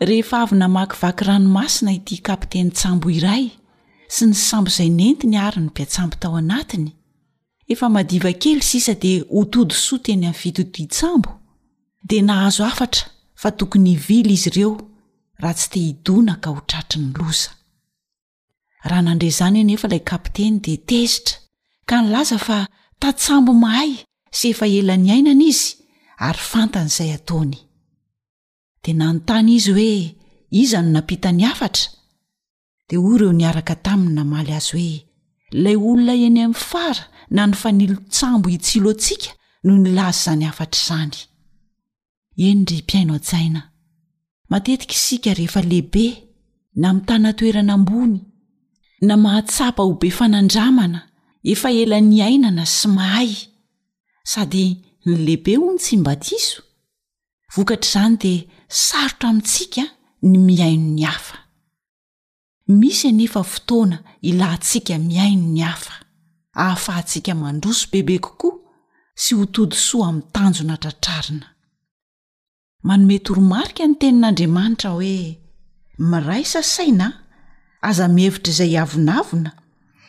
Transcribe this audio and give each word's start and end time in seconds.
rehefa 0.00 0.40
avy 0.42 0.56
namakivaky 0.56 1.24
ranomasina 1.24 1.92
ity 1.92 2.20
kapteny 2.20 2.70
tsambo 2.70 3.08
iray 3.10 3.48
sy 4.12 4.28
ny 4.28 4.34
sambo 4.36 4.68
izay 4.68 4.90
nentiny 4.92 5.36
ary 5.40 5.60
ny 5.60 5.66
mpiatsambo 5.70 6.16
tao 6.20 6.36
anatiny 6.36 6.92
efa 7.72 7.88
madiva 7.88 8.32
kely 8.32 8.60
sisa 8.62 8.94
di 8.94 9.20
hotodisoa 9.32 9.98
teny 10.04 10.26
aminy 10.28 10.36
fito 10.40 10.64
ti 10.64 10.86
tsambo 10.86 11.30
dia 12.08 12.22
nahazo 12.22 12.64
afatra 12.66 13.06
fa 13.34 13.50
tokony 13.50 13.90
hivily 13.94 14.34
izy 14.36 14.50
ireo 14.50 14.76
raha 15.40 15.54
tsy 15.54 15.68
te 15.72 15.80
hidona 15.86 16.34
ka 16.40 16.50
ho 16.52 16.60
tratry 16.68 17.00
ny 17.00 17.12
loza 17.20 17.50
raha 18.88 19.02
nandre 19.02 19.28
izany 19.32 19.58
eo 19.60 19.64
nefa 19.66 19.88
ilay 19.88 20.04
kapiteny 20.04 20.60
dia 20.60 20.76
tezitra 20.88 21.40
ka 21.88 22.02
nilaza 22.04 22.38
fa 22.38 22.58
tatsambo 23.00 23.52
mahay 23.54 23.96
sy 24.30 24.52
efa 24.52 24.66
ela 24.68 24.94
ny 24.96 25.08
ainana 25.16 25.40
izy 25.44 25.80
ary 26.18 26.38
fantan' 26.52 26.92
izay 26.92 27.16
ataony 27.16 27.64
na 28.94 29.06
notany 29.12 29.54
izy 29.54 29.70
hoe 29.72 30.00
iza 30.50 30.78
no 30.82 30.90
nampita 30.90 31.30
ny 31.32 31.44
afatra 31.44 31.90
de 32.88 32.96
hoy 32.96 33.14
ireo 33.16 33.32
niaraka 33.32 33.74
taminy 33.74 34.14
namaly 34.14 34.52
azy 34.58 34.74
hoe 34.78 35.04
lay 35.62 35.76
olona 35.76 36.14
eny 36.26 36.40
amin'ny 36.44 36.54
fara 36.54 37.04
na 37.30 37.46
ny 37.46 37.54
fanilo 37.54 37.96
tsambo 38.14 38.48
hitsilo 38.48 38.90
antsika 38.90 39.30
noho 39.64 39.78
ny 39.82 39.88
lazy 39.98 40.18
izany 40.22 40.44
afatra 40.50 40.80
izany 40.82 41.14
eny 42.46 42.64
ry 42.72 42.76
impiaino 42.78 43.14
asaina 43.20 43.60
matetika 44.50 44.92
isika 44.94 45.34
rehefa 45.34 45.60
lehibe 45.62 46.06
na 46.74 46.92
mitana 46.92 47.32
toerana 47.32 47.72
ambony 47.74 48.20
na 49.00 49.14
mahatsapa 49.16 49.82
ho 49.82 49.92
be 50.00 50.10
fanandramana 50.10 51.00
efa 51.42 51.68
elany 51.70 52.22
ainana 52.26 52.64
sy 52.66 52.88
mahay 52.88 53.30
sady 54.24 54.66
ny 55.06 55.16
lehibe 55.26 55.52
ho 55.56 55.64
ny 55.72 55.78
tsymbadiso 55.82 56.65
vokatr' 57.56 57.86
izany 57.88 58.16
dia 58.22 58.38
sarotra 58.84 59.28
amintsika 59.30 59.82
ny 60.30 60.36
miaino 60.46 60.90
ny 60.96 61.02
hafa 61.06 61.36
misy 62.78 63.06
anefa 63.12 63.42
fotoana 63.52 63.98
ilahntsika 64.28 64.94
miaino 65.08 65.48
ny 65.56 65.62
hafa 65.70 65.94
ahafahantsika 66.62 67.32
mandroso 67.42 67.84
bebe 67.92 68.16
kokoa 68.26 68.56
sy 69.22 69.32
ho 69.36 69.44
todisoa 69.54 70.04
amin'ny 70.08 70.28
tanjona 70.34 70.74
htratrarina 70.78 71.48
manomet 72.88 73.24
oromarika 73.32 73.82
ny 73.88 73.94
tenin'andriamanitra 74.00 74.90
hoe 74.96 75.16
miray 76.10 76.44
sa 76.52 76.60
saina 76.74 77.08
aza 77.88 78.04
mihevitra 78.14 78.50
izay 78.54 78.72
avonavona 78.82 79.50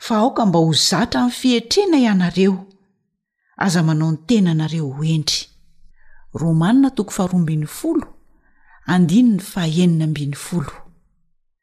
fa 0.05 0.13
aoka 0.21 0.41
mba 0.47 0.59
ho 0.63 0.71
zatra 0.89 1.19
amin'ny 1.21 1.37
fihetrena 1.39 1.97
ianareo 2.05 2.55
aza 3.65 3.79
manao 3.87 4.09
ny 4.13 4.19
tena 4.27 4.51
nareo 4.59 4.89
hoendry 4.97 5.41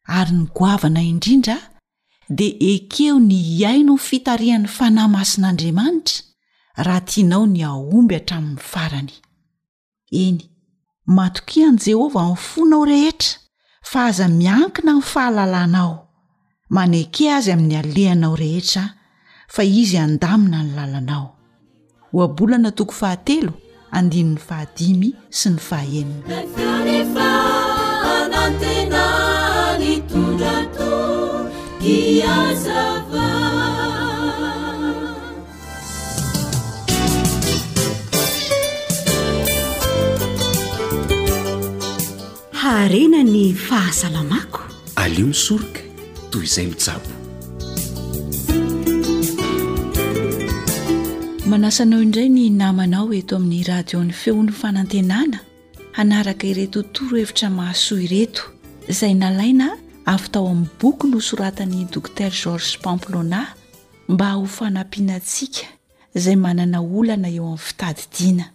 ary 0.06 0.32
nigoavana 0.32 1.03
indrindra 1.03 1.56
di 2.37 2.48
ekeo 2.72 3.16
ni 3.28 3.38
iaino 3.60 3.94
my 3.97 4.03
fitarihany 4.06 4.66
fanahymasin'andriamanitra 4.76 6.25
raha 6.87 7.00
tianao 7.09 7.44
ni 7.53 7.60
aomby 7.71 8.15
hatrami'ny 8.19 8.59
farany 8.71 9.12
eny 10.25 10.38
matokiany 11.16 11.77
jehovah 11.84 12.27
amy 12.32 12.37
fonao 12.48 12.82
rehetra 12.91 13.32
fa 13.91 13.98
aza 14.09 14.27
miankina 14.38 14.91
amy 14.94 15.04
fahalalanao 15.12 15.94
maneke 16.77 17.25
azy 17.37 17.50
aminy 17.54 17.77
alehanao 17.82 18.37
rehetra 18.37 18.84
fa 19.54 19.62
izy 19.81 19.97
andamina 20.04 20.59
ny 20.62 20.71
lalanao 20.77 21.27
andin'ny 23.97 24.38
fahadimy 24.43 25.10
sy 25.31 25.53
ny 25.55 25.60
fahaeninaefa 25.69 27.27
anantena 28.16 29.05
ny 29.81 29.93
tondrato 30.10 30.94
iazaa 31.94 32.93
harena 42.62 43.21
ny 43.33 43.43
fahasalamako 43.69 44.62
alio 45.04 45.27
misorika 45.33 45.83
toy 46.33 46.44
izay 46.50 46.66
misabo 46.72 47.13
manasanao 51.54 52.03
indray 52.03 52.26
ny 52.28 52.48
namanao 52.50 53.12
eto 53.15 53.37
amin'ny 53.38 53.62
radio 53.69 53.98
n'ny 54.03 54.10
feony 54.22 54.48
fanantenana 54.60 55.38
hanaraka 55.97 56.47
ireto 56.50 56.81
torohevitra 56.94 57.48
mahasoa 57.56 58.06
reto 58.12 58.42
izay 58.92 59.15
nalaina 59.22 59.69
avy 60.12 60.28
tao 60.34 60.44
amin'ny 60.50 60.70
boky 60.81 61.06
no 61.12 61.19
soratani 61.28 61.84
dokter 61.92 62.31
georges 62.41 62.72
pamplona 62.84 63.41
mba 64.09 64.32
ho 64.41 64.44
fanampianatsiaka 64.56 65.62
izay 66.19 66.37
manana 66.44 66.81
olana 66.97 67.28
eo 67.38 67.44
amin'ny 67.47 67.59
fitady 67.69 68.03
diana 68.19 68.47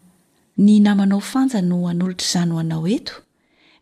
ny 0.57 0.79
namanao 0.85 1.21
fanja 1.31 1.61
no 1.69 1.77
an'olotr' 1.91 2.25
izany 2.27 2.51
hoanao 2.57 2.83
eto 2.95 3.13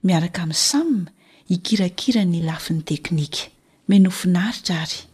miaraka 0.05 0.39
amin'ny 0.45 0.53
samya 0.67 1.11
hikirakira 1.49 2.21
ny 2.25 2.37
lafin'ny 2.47 2.83
teknika 2.89 3.41
me 3.87 3.95
nofinaritra 3.99 4.75
ary 4.83 5.06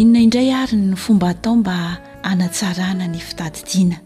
inona 0.00 0.18
indray 0.24 0.50
ariny 0.52 0.86
ny 0.90 0.96
fomba 0.96 1.26
hatao 1.28 1.56
mba 1.56 1.78
anatsarana 2.22 3.06
ny 3.08 3.18
fitadidiana 3.20 3.96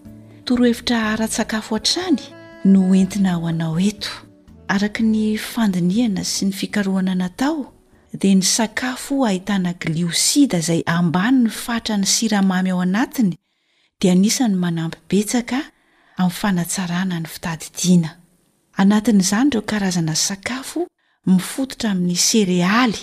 toro 0.45 0.65
hevitra 0.67 0.97
ara-sakafo 1.13 1.75
han-trany 1.77 2.19
no 2.65 2.81
entina 2.99 3.33
ao 3.35 3.47
anao 3.47 3.79
eto 3.89 4.11
araka 4.75 5.03
ny 5.13 5.39
fandiniana 5.39 6.25
sy 6.25 6.49
ny 6.49 6.53
fikarohana 6.53 7.15
natao 7.15 7.71
dia 8.13 8.35
ny 8.35 8.43
sakafo 8.43 9.23
ahitana 9.27 9.73
gliosida 9.79 10.59
izay 10.59 10.83
ambany 10.87 11.45
ny 11.47 11.51
fatra 11.51 11.97
ny 11.97 12.07
siramamy 12.07 12.71
ao 12.71 12.81
anatiny 12.81 13.39
dia 14.01 14.13
anisany 14.13 14.57
manampy 14.65 14.99
betsaka 15.09 15.61
amin'ny 15.63 16.35
fanatsarana 16.41 17.21
ny 17.23 17.29
fitadidiana 17.37 18.11
anatin'izany 18.77 19.47
ireo 19.49 19.63
karazana 19.63 20.15
sakafo 20.27 20.89
mifototra 21.27 21.91
amin'ny 21.91 22.17
serealy 22.19 22.99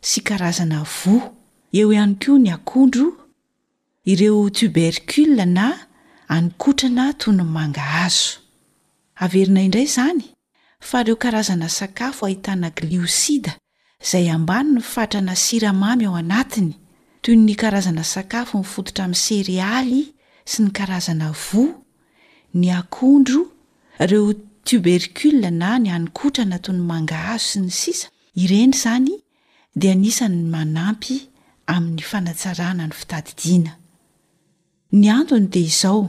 sy 0.00 0.24
karazana 0.28 0.80
vo 0.96 1.20
eo 1.72 1.92
ihany 1.92 2.14
koa 2.14 2.38
ny 2.38 2.50
akondro 2.50 3.28
ireo 4.04 4.50
tobercia 4.50 5.46
na 5.46 5.86
hanikotrana 6.28 7.12
toy 7.12 7.34
ny 7.34 7.42
mangahazo 7.44 8.42
averina 9.14 9.62
indray 9.62 9.84
izany 9.84 10.22
fahreo 10.80 11.16
karazana 11.16 11.68
sakafo 11.68 12.26
ahitana 12.26 12.70
gliosida 12.70 13.54
izay 14.02 14.30
ambany 14.30 14.70
ny 14.74 14.80
fatrana 14.80 15.36
siramamy 15.36 16.04
ao 16.04 16.16
anatiny 16.16 16.74
toy 17.22 17.36
ny 17.36 17.54
karazana 17.54 18.04
sakafo 18.04 18.58
nifototra 18.58 19.04
amin'ny 19.04 19.14
serealy 19.16 20.14
sy 20.44 20.62
ny 20.62 20.70
karazana 20.70 21.30
voa 21.32 21.74
ny 22.54 22.70
akondro 22.72 23.46
ireo 24.00 24.34
tobercila 24.64 25.50
na 25.50 25.78
ny 25.78 25.90
anikotrana 25.92 26.58
toy 26.58 26.74
ny 26.74 26.82
mangahazo 26.82 27.44
sy 27.46 27.60
ny 27.60 27.70
sisa 27.70 28.08
ireny 28.34 28.72
izany 28.74 29.14
dia 29.76 29.94
nisan'ny 29.94 30.50
manampy 30.50 31.29
amin'ny 31.74 32.02
fanatsarana 32.02 32.86
ny 32.88 32.94
fitadidiana 32.98 33.72
ny 35.00 35.06
andony 35.14 35.46
dea 35.54 35.68
izao 35.70 36.00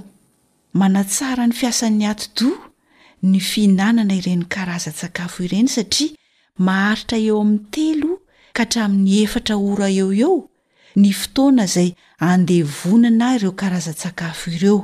manatsara 0.82 1.44
ny 1.50 1.56
fiasan'ny 1.60 2.06
ato-do 2.12 2.50
ny 3.32 3.38
fihinanana 3.50 4.14
ireni 4.20 4.46
karazan-tsakafo 4.56 5.40
ireny 5.48 5.70
satria 5.70 6.18
maharitra 6.68 7.18
eo 7.28 7.36
amin'ny 7.44 7.66
telo 7.76 8.12
ka 8.56 8.62
hatramin'ny 8.66 9.12
efatra 9.26 9.54
ora 9.70 9.88
eo 10.00 10.10
eo 10.26 10.36
ny 11.02 11.12
fotoana 11.22 11.64
izay 11.70 11.90
andehvonana 12.32 13.28
ireo 13.38 13.54
karazan-tsakafo 13.62 14.46
ireo 14.58 14.78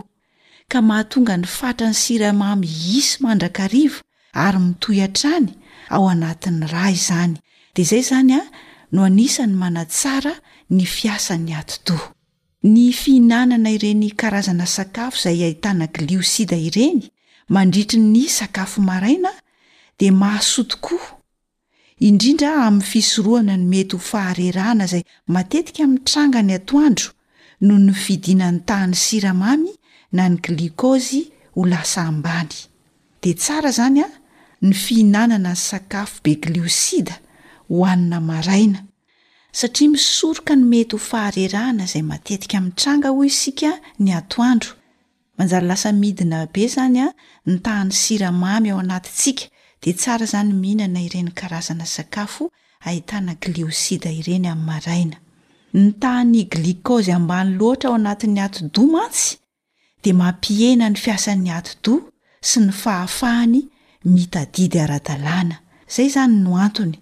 ka 0.71 0.79
mahatonga 0.89 1.35
ny 1.41 1.47
fatra 1.59 1.87
ny 1.91 1.97
siramamy 2.03 2.67
hisy 2.83 3.15
mandrakariva 3.23 3.99
ary 4.45 4.59
mitoy 4.65 4.99
an-trany 5.09 5.47
ao 5.95 6.03
anatiny 6.13 6.65
ra 6.73 6.83
izany 6.97 7.33
dia 7.73 7.81
izay 7.87 8.01
izany 8.05 8.33
a 8.39 8.43
no 8.93 8.99
hanisany 9.07 9.55
manatsara 9.63 10.33
ny 10.73 10.83
fiasan'ny 10.85 11.55
ato 11.55 11.75
to 11.87 11.97
ny 12.67 12.91
fihinanana 12.91 13.69
ireny 13.71 14.11
karazana 14.19 14.65
sakafo 14.65 15.17
izay 15.29 15.43
ahitana 15.45 15.87
gliosida 15.87 16.57
ireny 16.57 17.07
mandritry 17.49 17.99
ny 17.99 18.27
sakafo 18.29 18.81
maraina 18.81 19.31
dia 19.99 20.11
mahaso 20.11 20.63
tokoa 20.63 21.15
indrindra 22.07 22.65
amin'ny 22.67 22.83
fisoroana 22.89 23.57
no 23.57 23.63
mety 23.71 23.95
ho 23.95 23.99
faharerahana 24.01 24.83
izay 24.85 25.03
matetika 25.27 25.83
amin'ny 25.83 26.03
trangany 26.07 26.51
atoandro 26.59 27.09
noho 27.61 27.79
ny 27.79 27.93
fidinany 27.93 28.59
tahany 28.67 28.95
siramamy 28.95 29.71
na 30.11 30.29
ny 30.29 30.37
gliokozy 30.43 31.21
ho 31.55 31.65
lasa 31.65 32.01
ambany 32.11 32.57
dia 33.21 33.33
tsara 33.39 33.69
izany 33.71 34.03
a 34.03 34.09
ny 34.61 34.73
fihinanana 34.73 35.55
ny 35.55 35.63
sakafo 35.69 36.19
be 36.23 36.35
gliosida 36.35 37.15
hoanina 37.71 38.19
maraina 38.19 38.86
satria 39.57 39.89
misoroka 39.89 40.55
no 40.55 40.65
mety 40.69 40.93
ho 40.95 40.99
faharerahana 41.01 41.83
izay 41.85 42.01
matetika 42.11 42.57
mi'nytranga 42.61 43.09
hoy 43.15 43.27
isika 43.33 43.69
ny 43.99 44.09
atoandro 44.19 44.71
manjary 45.37 45.67
lasa 45.69 45.89
midina 46.01 46.39
be 46.53 46.61
izany 46.67 46.99
a 47.05 47.13
ny 47.49 47.55
tahany 47.65 47.91
siramamy 48.01 48.69
ao 48.73 48.79
anatintsika 48.83 49.43
de 49.81 49.93
tsara 49.93 50.23
izany 50.29 50.53
mihinana 50.61 51.01
ireny 51.07 51.31
karazana 51.39 51.85
sakafo 51.95 52.45
ahitana 52.87 53.33
gliosida 53.41 54.11
ireny 54.19 54.45
amin'ny 54.51 54.65
maraina 54.69 55.17
ny 55.73 55.85
tahny 56.03 56.43
glikozy 56.53 57.11
ambany 57.17 57.55
loatra 57.59 57.89
ao 57.89 57.95
anatin'ny 57.99 58.39
ato-do 58.45 58.83
mantsy 58.93 59.39
dea 60.03 60.13
mampihena 60.21 60.85
ny 60.89 60.97
fiasan'ny 61.05 61.49
ato-do 61.59 61.93
sy 62.49 62.57
ny 62.65 62.71
fahafahany 62.81 63.61
mitadidy 64.13 64.77
ara-dalàna 64.85 65.57
izay 65.89 66.05
izany 66.11 66.35
no 66.45 66.61
antony 66.65 66.97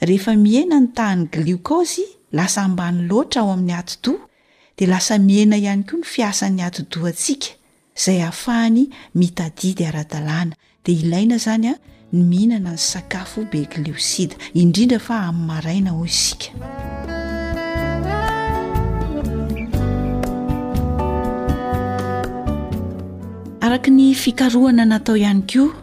rehefa 0.00 0.36
miena 0.36 0.80
ny 0.80 0.88
tahany 0.94 1.26
gliokozy 1.32 2.04
lasa 2.32 2.62
ambany 2.62 3.06
loatra 3.08 3.42
ao 3.42 3.50
amin'ny 3.52 3.74
atidoa 3.74 4.18
dia 4.78 4.86
lasa 4.88 5.18
miena 5.18 5.56
ihany 5.56 5.82
koa 5.82 5.98
ny 5.98 6.04
fiasan'ny 6.14 6.62
atidoa 6.66 7.08
atsika 7.10 7.46
zay 8.04 8.18
hahafahany 8.22 8.84
mitadidy 9.14 9.86
aradalàna 9.86 10.54
dia 10.84 10.98
ilaina 11.02 11.38
zany 11.38 11.66
a 11.68 11.74
ny 12.12 12.22
mihinana 12.24 12.70
ny 12.72 12.76
sakafo 12.78 13.42
be 13.52 13.66
glioside 13.70 14.36
indrindra 14.54 14.98
fa 14.98 15.18
amin'nymaraina 15.26 15.90
ho 15.90 16.04
isika 16.04 16.50
araka 23.60 23.90
ny 23.90 24.14
fikarohana 24.14 24.84
natao 24.84 25.16
ihany 25.16 25.42
koa 25.42 25.74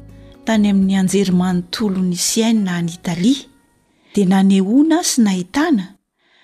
tany 0.46 0.70
amin'ny 0.72 0.96
anjerimanontolo 1.02 2.00
ny 2.00 2.16
sy 2.16 2.44
ain 2.48 2.64
na 2.64 2.80
ny 2.82 2.94
italia 2.96 3.52
dea 4.16 4.26
naneona 4.26 5.04
sy 5.04 5.20
nahitana 5.22 5.86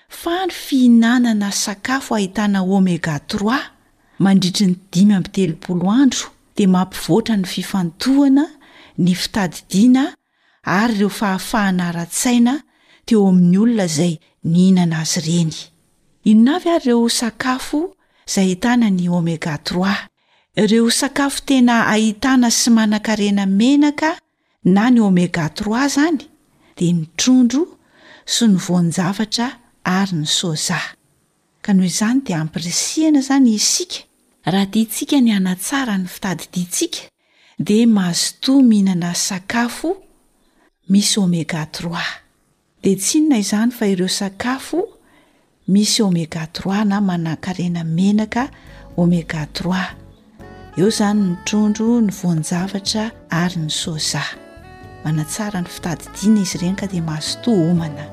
fa 0.08 0.44
ny 0.46 0.52
fihinanana 0.52 1.52
sakafo 1.52 2.14
hahitana 2.14 2.60
omega3r 2.60 3.58
mandritry 4.18 4.66
nyd530andro 5.08 6.26
dia 6.56 6.68
mampivoatra 6.68 7.36
ny 7.36 7.44
fifantohana 7.46 8.44
ny 8.98 9.14
fitadidina 9.14 10.12
ary 10.64 10.94
ireo 10.94 11.08
fahafahana 11.08 11.92
ra-tsaina 11.96 12.54
teo 13.04 13.28
aminy 13.28 13.58
olona 13.58 13.84
izay 13.88 14.18
nihinana 14.44 14.96
azy 15.00 15.18
ireny 15.24 15.54
inonavy 16.24 16.68
ary 16.76 16.84
ireo 16.92 17.08
sakafo 17.08 17.96
izay 18.28 18.44
ahitana 18.44 18.90
ny 18.90 19.08
omega3 19.08 19.72
ireo 20.56 20.90
sakafo 20.90 21.40
tena 21.48 21.86
ahitana 21.86 22.50
sy 22.50 22.68
manankarena 22.76 23.46
menaka 23.46 24.20
na 24.64 24.90
ny 24.92 25.00
omega3 25.00 25.60
zan 25.88 26.16
de 26.80 26.92
ny 26.92 27.04
trondro 27.18 27.64
sy 28.28 28.46
ny 28.52 28.58
voanjavatra 28.62 29.48
ary 29.88 30.20
ny 30.22 30.28
soza 30.28 30.78
ka 31.64 31.74
noho 31.74 31.86
izany 31.88 32.20
de 32.26 32.34
ampirisiana 32.36 33.20
zany 33.22 33.52
isika 33.58 34.06
raha 34.52 34.66
dia 34.72 34.86
tsika 34.90 35.20
ny 35.20 35.30
ana-tsara 35.36 35.94
ny 35.98 36.06
fitadidiatsiaka 36.08 37.02
de 37.58 37.76
mazotoa 37.86 38.62
mihinana 38.68 39.14
sakafo 39.14 39.90
misy 40.88 41.18
omégatrois 41.20 42.08
de 42.82 42.94
tsinona 42.96 43.36
izany 43.42 43.70
fa 43.72 43.86
ireo 43.86 44.08
sakafo 44.08 44.78
misy 45.68 46.02
oméga 46.02 46.46
trois 46.54 46.84
na 46.84 47.00
mana-karena 47.00 47.82
menaka 47.84 48.44
omégatrois 48.96 49.88
eo 50.78 50.88
izany 50.88 51.20
ny 51.20 51.34
trondro 51.46 52.00
ny 52.00 52.10
voanjavatra 52.20 53.02
ary 53.30 53.58
ny 53.66 53.70
soza 53.70 54.22
manatsara 55.04 55.60
ny 55.60 55.68
fitadidiana 55.68 56.40
izy 56.40 56.58
ireny 56.58 56.74
ka 56.78 56.86
dia 56.86 57.02
mahazotoaomana 57.02 58.04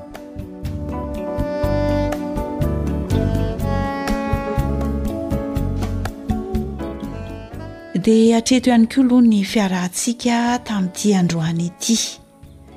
dia 8.02 8.36
atreto 8.40 8.70
ihany 8.70 8.86
koa 8.90 9.02
loha 9.06 9.22
ny 9.22 9.44
fiarantsika 9.44 10.58
tamin'n'iti 10.66 11.14
androany 11.20 11.66
ity 11.70 11.96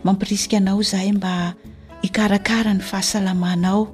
mampirisika 0.05 0.57
anao 0.61 0.81
zahay 0.83 1.11
mba 1.17 1.53
hikarakara 2.05 2.73
ny 2.77 2.81
fahasalamana 2.89 3.67
ao 3.73 3.89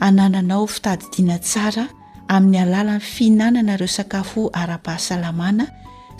anananao 0.00 0.66
fitadidiana 0.66 1.38
tsara 1.38 1.86
amin'ny 2.28 2.60
alala 2.62 2.94
ny 2.98 3.00
fihinananareo 3.00 3.88
sakafo 3.90 4.50
ara-pahasalamana 4.54 5.66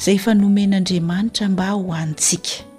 zay 0.04 0.18
efa 0.18 0.34
nomen'andriamanitra 0.34 1.48
mba 1.48 1.70
hohantsika 1.78 2.73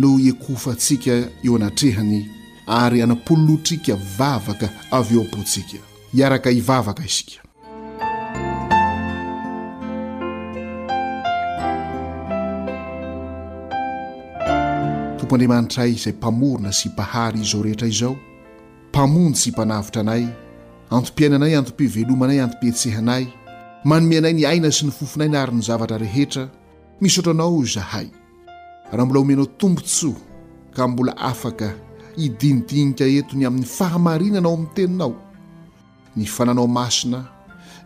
no 0.00 0.12
ekofantsika 0.30 1.12
eo 1.46 1.54
anatrehany 1.58 2.18
ary 2.82 2.98
anapololotrika 3.06 3.94
vavaka 4.18 4.66
av 4.98 5.06
eo 5.16 5.22
abontsika 5.28 5.78
iaraka 6.18 6.50
hivavaka 6.56 7.02
isika 7.10 7.40
tompo 15.18 15.32
andriamanitra 15.34 15.82
y 15.86 15.92
izay 15.98 16.12
mpamoro 16.18 16.60
na 16.62 16.72
sipahary 16.72 17.38
izao 17.40 17.62
rehetra 17.62 17.86
izao 17.94 18.14
mpamonsy 18.90 19.44
himpanavitra 19.50 20.00
anay 20.02 20.22
antom-piainanay 20.94 21.52
antom-pivelomanay 21.60 22.38
antom-pietsehanay 22.44 23.24
manomeanay 23.90 24.32
ny 24.38 24.44
aina 24.50 24.70
sy 24.76 24.82
ny 24.86 24.92
fofonay 24.98 25.28
nary 25.34 25.52
ny 25.54 25.62
zavatra 25.68 25.98
rehetra 25.98 26.44
misoatranao 27.00 27.64
zahay 27.64 28.06
raha 28.92 29.04
mbola 29.06 29.20
homenao 29.20 29.46
tombontsoa 29.46 30.14
ka 30.76 30.88
mbola 30.88 31.16
afaka 31.30 31.68
idinidinika 32.16 33.04
entony 33.18 33.44
amin'ny 33.46 33.66
fahamarinanao 33.76 34.54
amin'ny 34.54 34.72
teninao 34.74 35.12
ny 36.16 36.24
fananao 36.26 36.66
masina 36.66 37.20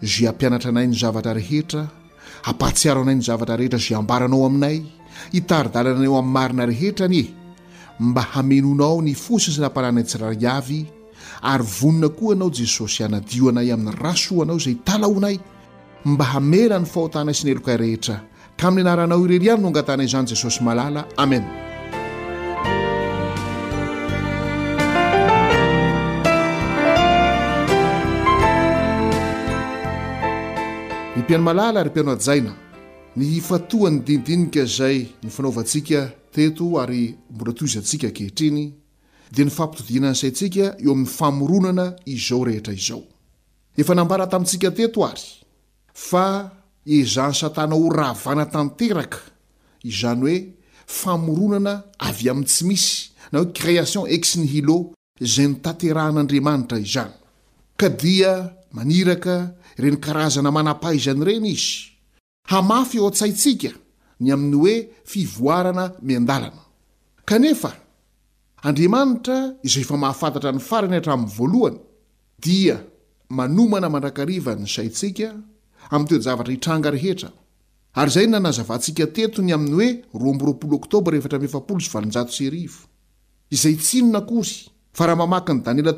zy 0.03 0.27
ampianatra 0.31 0.71
anay 0.71 0.87
ny 0.87 0.95
zavatra 1.03 1.33
rehetra 1.35 1.83
hampahatsiaro 2.47 3.03
anay 3.03 3.17
ny 3.19 3.23
zavatra 3.29 3.57
rehetra 3.59 3.79
zy 3.79 3.93
ambaranao 3.99 4.47
aminay 4.47 4.77
hitaridalaanao 5.35 6.17
amin'ny 6.21 6.33
marina 6.35 6.67
rehetra 6.67 7.09
ny 7.09 7.19
e 7.25 7.27
mba 8.01 8.23
hamenonao 8.33 9.03
ny 9.03 9.15
fosiny 9.15 9.55
sy 9.55 9.61
namparahanay 9.61 10.05
tsira 10.05 10.35
iavy 10.35 10.85
ary 11.43 11.65
vonina 11.81 12.09
koa 12.09 12.33
ianao 12.35 12.51
jesosy 12.53 13.03
anadio 13.05 13.49
anay 13.51 13.73
amin'ny 13.75 13.93
rasoanao 14.05 14.57
izay 14.57 14.77
talaonay 14.85 15.37
mba 16.05 16.25
hamela 16.33 16.79
ny 16.79 16.87
fahotanay 16.93 17.35
sy 17.39 17.43
nelokay 17.51 17.77
rehetra 17.77 18.17
kamin'ny 18.61 18.89
anaranao 18.91 19.25
ireny 19.25 19.45
ihany 19.47 19.61
noangatana 19.65 20.05
izany 20.07 20.27
jesosy 20.31 20.61
malala 20.67 21.03
amen 21.23 21.45
ny 31.17 31.21
mpianomalala 31.23 31.77
ary 31.83 31.91
mpiano 31.93 32.13
ajaina 32.17 32.53
ny 33.17 33.25
hifatohany 33.35 33.97
dinidinika 34.07 34.61
izay 34.69 34.99
ny 35.23 35.29
fanaovantsika 35.37 36.01
teto 36.35 36.67
ary 36.83 37.05
mbola 37.35 37.53
to 37.57 37.63
izaantsika 37.69 38.07
akehitriny 38.13 38.65
dia 39.35 39.45
ny 39.47 39.51
fampitodinany 39.59 40.15
saintsika 40.23 40.61
eo 40.85 40.93
amin'ny 40.93 41.07
famoronana 41.19 41.87
izao 42.15 42.45
rehetra 42.49 42.73
izao 42.81 43.03
efa 43.81 43.95
nambara 43.95 44.27
tamintsika 44.33 44.69
teto 44.79 45.01
ary 45.09 45.25
fa 45.95 46.27
izan 46.85 47.33
satana 47.35 47.75
ho 47.75 47.89
ravana 47.93 48.47
tanteraka 48.51 49.19
izany 49.85 50.21
hoe 50.21 50.53
famoronana 50.87 51.73
avy 51.99 52.29
amintsy 52.31 52.65
misy 52.65 53.11
na 53.33 53.39
hoe 53.39 53.53
création 53.53 54.07
ex 54.09 54.37
ny 54.37 54.47
hilo 54.47 54.95
zay 55.21 55.47
nitaterahan'andriamanitra 55.49 56.79
izany 56.79 57.13
ka 57.77 57.89
dia 57.89 58.57
maniraka 58.73 59.55
reny 59.77 59.99
karazana 60.01 60.51
manapahizany 60.51 61.21
ireny 61.21 61.53
izy 61.53 61.93
hamafy 62.49 62.97
eo 62.99 63.09
atsaintsika 63.09 63.71
ny 64.21 64.33
aminy 64.33 64.57
hoe 64.57 64.77
fivoarana 65.05 65.93
miandalana 66.03 66.63
kanefa 67.25 67.77
andriamanitra 68.63 69.53
izay 69.63 69.83
ifa 69.85 69.97
mahafantatra 69.97 70.53
ny 70.53 70.61
farany 70.69 70.97
hatramiy 70.97 71.29
voalohany 71.29 71.79
dia 72.41 72.81
manomana 73.29 73.89
mandrakariva 73.93 74.57
ny 74.57 74.67
saintsika 74.67 75.29
am'y 75.95 76.07
toezavatra 76.11 76.53
hitranga 76.57 76.89
rehetra 76.97 77.31
ary 77.99 78.11
izay 78.13 78.27
nanazavantsika 78.35 79.05
tetony 79.17 79.53
aminy 79.57 79.89
hoe 80.13 80.43
rktba 80.73 82.27
izay 83.59 83.75
tsinona 83.85 84.21
kory 84.31 84.53
fa 84.97 85.03
raha 85.07 85.17
mamaky 85.23 85.53
ny 85.57 85.61
danila 85.67 85.93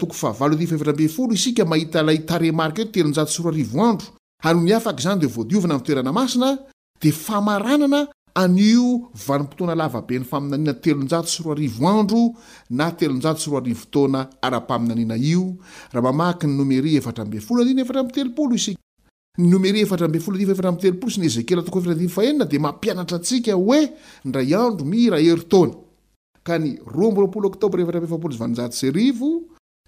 isika 1.38 1.62
mahita 1.72 1.98
lay 2.08 2.18
taremarika 2.30 2.82
o 2.82 2.86
tel 2.94 3.08
sndro 3.34 3.50
ary 4.42 4.60
niafaka 4.68 5.00
zany 5.04 5.20
devoadiovana 5.24 5.74
a 5.76 5.80
toerana 5.86 6.12
masina 6.20 6.48
di 7.02 7.10
famaranana 7.24 8.00
anio 8.34 8.88
vanompotoana 9.26 9.74
lavabe 9.80 10.14
ny 10.20 10.24
faminaniana 10.30 10.74
telonjato 10.82 11.28
sy 11.28 11.42
roriandro 11.42 12.22
na 12.70 12.90
telos 12.90 13.48
tona 13.92 14.20
ara-paminaniana 14.42 15.16
io 15.32 15.56
raha 15.92 16.02
mamaky 16.08 16.46
ny 16.46 16.54
nomeri 16.56 16.96
ete 16.96 18.74
noeri 19.40 19.84
ts 19.88 21.18
ny 21.18 21.26
ezekl 21.26 21.60
di 22.46 22.58
mampianatra 22.58 23.16
atsika 23.16 23.54
hoe 23.54 23.90
ndray 24.24 24.54
andro 24.54 24.84
mira 24.84 25.16
heritaona 25.18 25.72
k 26.44 26.48
ny 26.58 26.76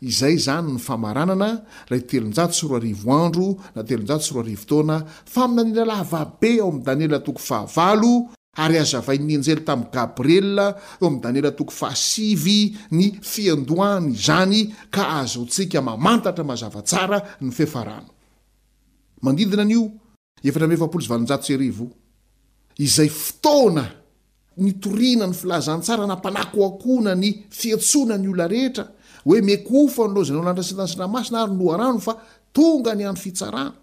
tbay 0.00 0.38
zany 0.38 0.72
ny 0.72 0.80
anana 0.88 1.64
atejsnate 1.90 2.96
fa 5.28 5.48
minanina 5.48 5.84
lavabe 5.84 6.60
ao 6.60 6.68
am'nydaniel 6.68 7.20
toko 7.22 7.38
fahav 7.38 8.00
ary 8.56 8.76
azavai'ny 8.78 9.42
jely 9.44 9.60
tami'ny 9.64 9.90
gabriel 9.92 10.58
eo 11.02 11.06
am'danie 11.06 11.52
toko 11.52 11.70
fasivy 11.80 12.72
ny 12.92 13.20
fiandoany 13.20 14.14
zany 14.26 14.72
ka 14.90 15.02
azontsika 15.20 15.82
mamantatra 15.82 16.44
mazavatsara 16.44 17.18
ny 17.40 17.50
fefarano 17.50 18.13
mandidina 19.26 19.64
nio 19.64 19.84
efatra 20.44 20.68
ejs 20.68 21.80
izay 22.84 23.08
fotoana 23.24 23.84
ny 24.62 24.70
torina 24.82 25.24
ny 25.30 25.34
filazantsara 25.40 26.04
nampanakoakona 26.12 27.12
ny 27.22 27.28
fiatsona 27.58 28.14
ny 28.22 28.26
ona 28.32 28.46
rehetra 28.52 28.84
oe 29.30 29.38
mekofa 29.48 30.04
nolrstn 30.14 30.40
ramasina 31.08 31.38
ayoao 31.44 31.98
fa 32.06 32.12
tonga 32.56 32.92
ny 32.98 33.02
ano 33.10 33.16
fitsaranai 33.16 33.74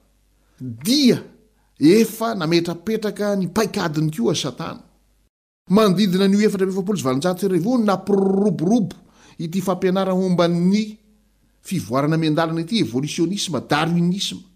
e 1.92 1.98
nametrapetraka 2.42 3.28
ny 3.40 3.46
paikadiny 3.56 4.10
ko 4.16 4.24
asaana 4.34 4.84
mandidina 5.78 6.26
n'io 6.28 6.46
e 6.46 7.80
nampiroroborobo 7.88 8.96
ity 9.44 9.60
fampianara 9.68 10.14
omba'ny 10.26 10.84
fivoarana 11.68 12.16
endalna 12.30 12.62
ity 12.66 12.76
evolisionisma 12.84 13.58
darwinisma 13.72 14.51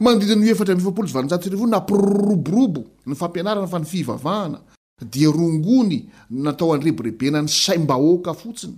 mandidiny 0.00 0.44
io 0.48 0.52
efra 0.52 0.74
jt 0.74 1.52
nampiroroborobo 1.66 2.80
ny 3.06 3.14
fampianarana 3.14 3.66
fa 3.66 3.78
ny 3.78 3.84
fivavahana 3.86 4.60
dia 5.04 5.30
rongony 5.30 6.10
natao 6.30 6.74
anreborebena 6.74 7.40
ny 7.42 7.48
sai 7.48 7.76
m-bahoaka 7.78 8.34
fotsiny 8.34 8.76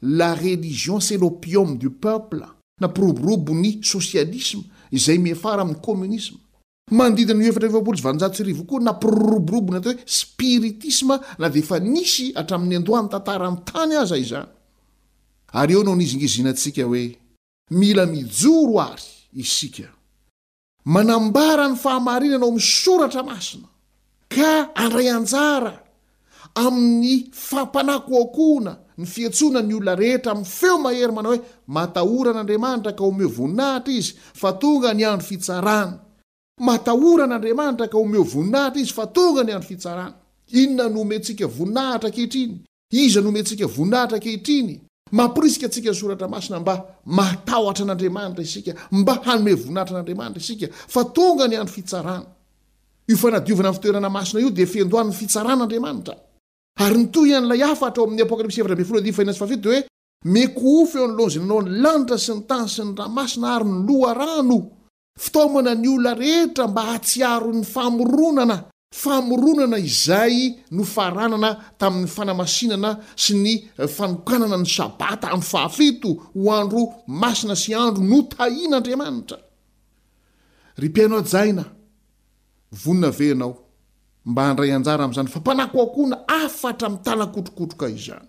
la 0.00 0.34
relizion 0.34 1.00
celopiume 1.00 1.76
du 1.76 1.90
peuple 1.90 2.46
nampiroborobo 2.80 3.52
ny 3.54 3.78
sosialisma 3.82 4.62
izay 4.90 5.18
miafara 5.18 5.62
amin'ny 5.62 5.80
kômminisma 5.84 6.38
mandidiny 6.90 7.44
ejts 7.46 8.62
koa 8.66 8.80
nampiroroborobo 8.80 9.72
nata 9.74 9.90
hoe 9.90 9.98
spiritisma 10.06 11.20
na 11.38 11.50
de 11.50 11.58
efa 11.58 11.78
nisy 11.78 12.32
hatramin'ny 12.34 12.76
andohany 12.76 13.08
tantara 13.08 13.50
n 13.50 13.58
tany 13.64 13.96
aza 14.00 14.16
iza 14.16 14.48
ary 15.52 15.74
eo 15.74 15.84
nao 15.84 15.96
nizingizinantsika 15.96 16.86
hoe 16.88 17.18
mila 17.70 18.06
mijoro 18.06 18.80
ary 18.80 19.02
isik 19.34 19.84
manambara 20.84 21.68
ny 21.68 21.76
fahamarinana 21.76 22.46
o 22.46 22.50
misoratra 22.52 23.22
masina 23.22 23.66
ka 24.28 24.70
andray 24.74 25.08
anjara 25.10 25.80
amin'ny 26.54 27.30
fampana 27.32 27.98
koakohona 28.00 28.78
ny 28.98 29.06
fiatsona 29.06 29.62
ny 29.62 29.74
olona 29.74 29.94
rehetra 29.94 30.32
amin'y 30.32 30.44
feo 30.50 30.78
mahery 30.78 31.12
mana 31.12 31.28
hoe 31.28 31.40
matahoran'andriamanitra 31.68 32.92
ka 32.92 33.04
omeho 33.04 33.28
voninahitra 33.32 33.90
izy 33.92 34.12
fa 34.34 34.52
tonga 34.52 34.92
ny 34.94 35.04
andro 35.06 35.26
fitsarana 35.26 35.98
matahoran'andriamanitra 36.60 37.88
ka 37.88 37.98
omeho 37.98 38.22
voninahitra 38.24 38.80
izy 38.82 38.92
fa 38.94 39.06
tonga 39.06 39.42
ny 39.44 39.52
andro 39.54 39.68
fitsarana 39.68 40.14
inona 40.52 40.88
no 40.88 41.04
me 41.04 41.18
ntsika 41.18 41.46
voninahitra 41.48 42.08
akehitriny 42.08 42.60
iza 42.92 43.20
no 43.20 43.26
home 43.28 43.40
ntsika 43.42 43.66
voninahitra 43.66 44.16
akehitriny 44.18 44.80
mampirisika 45.12 45.66
antsika 45.66 45.90
ny 45.90 45.94
soratra 45.94 46.28
masina 46.28 46.60
mba 46.60 46.74
matahoatra 47.06 47.84
an'andriamanitra 47.84 48.42
isika 48.42 48.72
mba 48.92 49.14
hanome 49.26 49.54
vonahitra 49.54 49.94
an'andriamanitra 49.96 50.40
isika 50.42 50.66
fa 50.72 51.04
tonga 51.04 51.46
ny 51.48 51.56
andro 51.56 51.74
fitsarana 51.74 52.26
io 53.10 53.16
fanadiovana 53.16 53.70
ny 53.70 53.74
ftoerana 53.76 54.08
masina 54.10 54.40
io 54.40 54.50
dea 54.50 54.66
fendoany 54.66 55.12
fitsarananandriamanitra 55.12 56.14
ary 56.84 56.96
nyto 56.98 57.20
ian'lay 57.26 57.62
afatra 57.62 58.02
o 58.02 58.06
amin'ny 58.06 58.22
apokalypsy 58.22 58.62
d 59.56 59.68
hoe 59.68 59.78
mekoofo 60.24 60.98
eo 60.98 61.06
ny 61.08 61.14
lozenanao 61.18 61.60
ny 61.62 61.70
lanitra 61.82 62.18
sy 62.18 62.32
ny 62.34 62.40
tan 62.48 62.68
sy 62.68 62.82
ny 62.82 62.94
ramasina 62.96 63.54
ary 63.56 63.64
ny 63.64 63.86
loha 63.86 64.14
rano 64.14 64.58
fitomana 65.20 65.74
ny 65.74 65.88
ona 65.88 66.14
rehetra 66.14 66.68
mba 66.68 66.82
hatsiaro 66.82 67.52
n'ny 67.52 67.64
famoronana 67.64 68.64
famoronana 68.94 69.78
izay 69.78 70.54
no 70.76 70.84
fahranana 70.94 71.50
tamin'ny 71.80 72.06
fanamasinana 72.16 72.90
sy 73.18 73.34
ny 73.42 73.54
eh, 73.74 73.88
fanokanana 73.90 74.56
ny 74.60 74.66
sabata 74.70 75.32
ando 75.34 75.42
fahafito 75.44 76.12
ho 76.34 76.52
andro 76.54 76.82
masina 77.08 77.56
sy 77.58 77.74
andro 77.74 78.04
no 78.10 78.20
tahian'andriamanitra 78.36 79.38
ry 80.78 80.88
piainao 80.94 81.20
ajaina 81.24 81.64
vonina 82.82 83.10
veanao 83.18 83.52
mba 84.28 84.42
handray 84.48 84.72
anjara 84.76 85.04
am'izany 85.04 85.28
fa 85.32 85.40
mpanakoakoana 85.40 86.18
afatra 86.44 86.88
mitalakotrokotroka 86.94 87.86
izany 87.96 88.28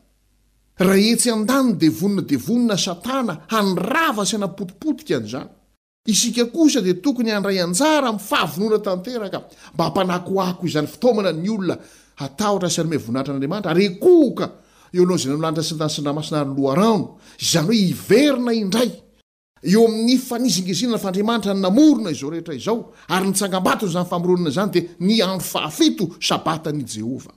ra 0.87 0.95
etsy 1.09 1.29
andanyny 1.37 1.73
devonina 1.81 2.23
devonina 2.31 2.75
satana 2.85 3.33
hanrava 3.53 4.25
sy 4.29 4.35
anapotipotikaan'zany 4.35 5.49
isika 6.05 6.45
kosa 6.45 6.81
de 6.81 6.93
tokony 7.01 7.31
andray 7.31 7.61
anjara 7.61 8.07
amin'ny 8.09 8.19
fahavonoana 8.29 8.79
tanteraka 8.87 9.39
mba 9.73 9.83
hampanakoako 9.83 10.61
izany 10.69 10.87
fitaomana 10.87 11.31
ny 11.43 11.49
olona 11.55 11.75
atahotra 12.25 12.69
sianyme 12.75 12.97
voinahitra 13.05 13.31
an'andriamanitra 13.33 13.71
ry 13.77 13.85
ekohoka 13.91 14.45
eo 14.95 15.03
anao 15.03 15.17
zay 15.17 15.29
ny 15.31 15.35
nolanita 15.37 15.63
sy 15.67 15.73
ytany 15.75 15.89
sindramasina 15.95 16.39
ny 16.45 16.51
loharano 16.61 17.05
zany 17.51 17.67
hoe 17.71 17.79
hiverina 17.89 18.51
indray 18.61 18.89
eo 19.71 19.81
amin'ny 19.87 20.15
fanizingezinany 20.29 20.99
fandriamanitra 21.05 21.51
ny 21.55 21.61
namorona 21.65 22.09
izao 22.15 22.29
rehetra 22.33 22.53
izao 22.59 22.77
ary 23.13 23.27
nitsangambatony 23.27 23.91
zany 23.95 24.05
fahmoronana 24.11 24.51
zany 24.57 24.71
de 24.75 24.81
ny 25.07 25.15
andro 25.27 25.39
fahafito 25.53 26.05
sabatan'i 26.29 26.85
jehovah 26.93 27.33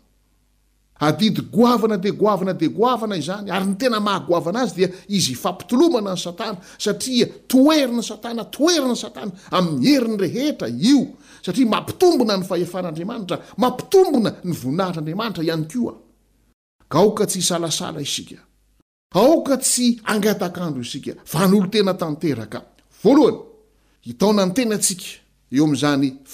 adigoavnade 1.01 2.11
goana 2.13 2.53
de 2.55 2.67
goana 2.69 3.17
izany 3.17 3.49
ay 3.51 3.65
ny 3.67 3.75
tena 3.81 4.01
mahaana 4.01 4.59
azy 4.65 4.75
di 4.79 4.87
izy 5.17 5.35
fampitolomana 5.35 6.13
ny 6.15 6.19
satana 6.25 6.59
satria 6.85 7.27
toerina 7.51 8.03
satana 8.03 8.43
toerina 8.55 8.95
satana 9.03 9.33
amn'ny 9.57 9.87
eri 9.95 10.09
ny 10.11 10.17
rehetra 10.23 10.67
io 10.69 11.03
satria 11.45 11.67
mampitombona 11.75 12.35
ny 12.41 12.45
faefan'anramanitra 12.51 13.37
mampitombona 13.63 14.31
ny 14.49 14.53
voninahitr'adamanita 14.63 15.41
ayoaoatsy 15.45 17.43
a 17.55 17.67
isty 18.01 18.39
agaaiioeneoazany 20.05 21.81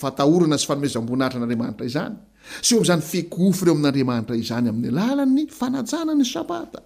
ataoana 0.09 0.57
sy 0.62 0.66
faoezabonnahitra 0.68 1.40
aaarany 1.42 2.14
sy 2.61 2.74
eo 2.76 2.80
am'izany 2.83 3.00
fekofy 3.00 3.62
ireo 3.64 3.74
amin'n'andriamanitra 3.74 4.37
izany 4.37 4.68
amin'ny 4.70 4.90
alala 4.92 5.24
ny 5.28 5.44
fanajanany 5.50 6.24
sabata 6.26 6.80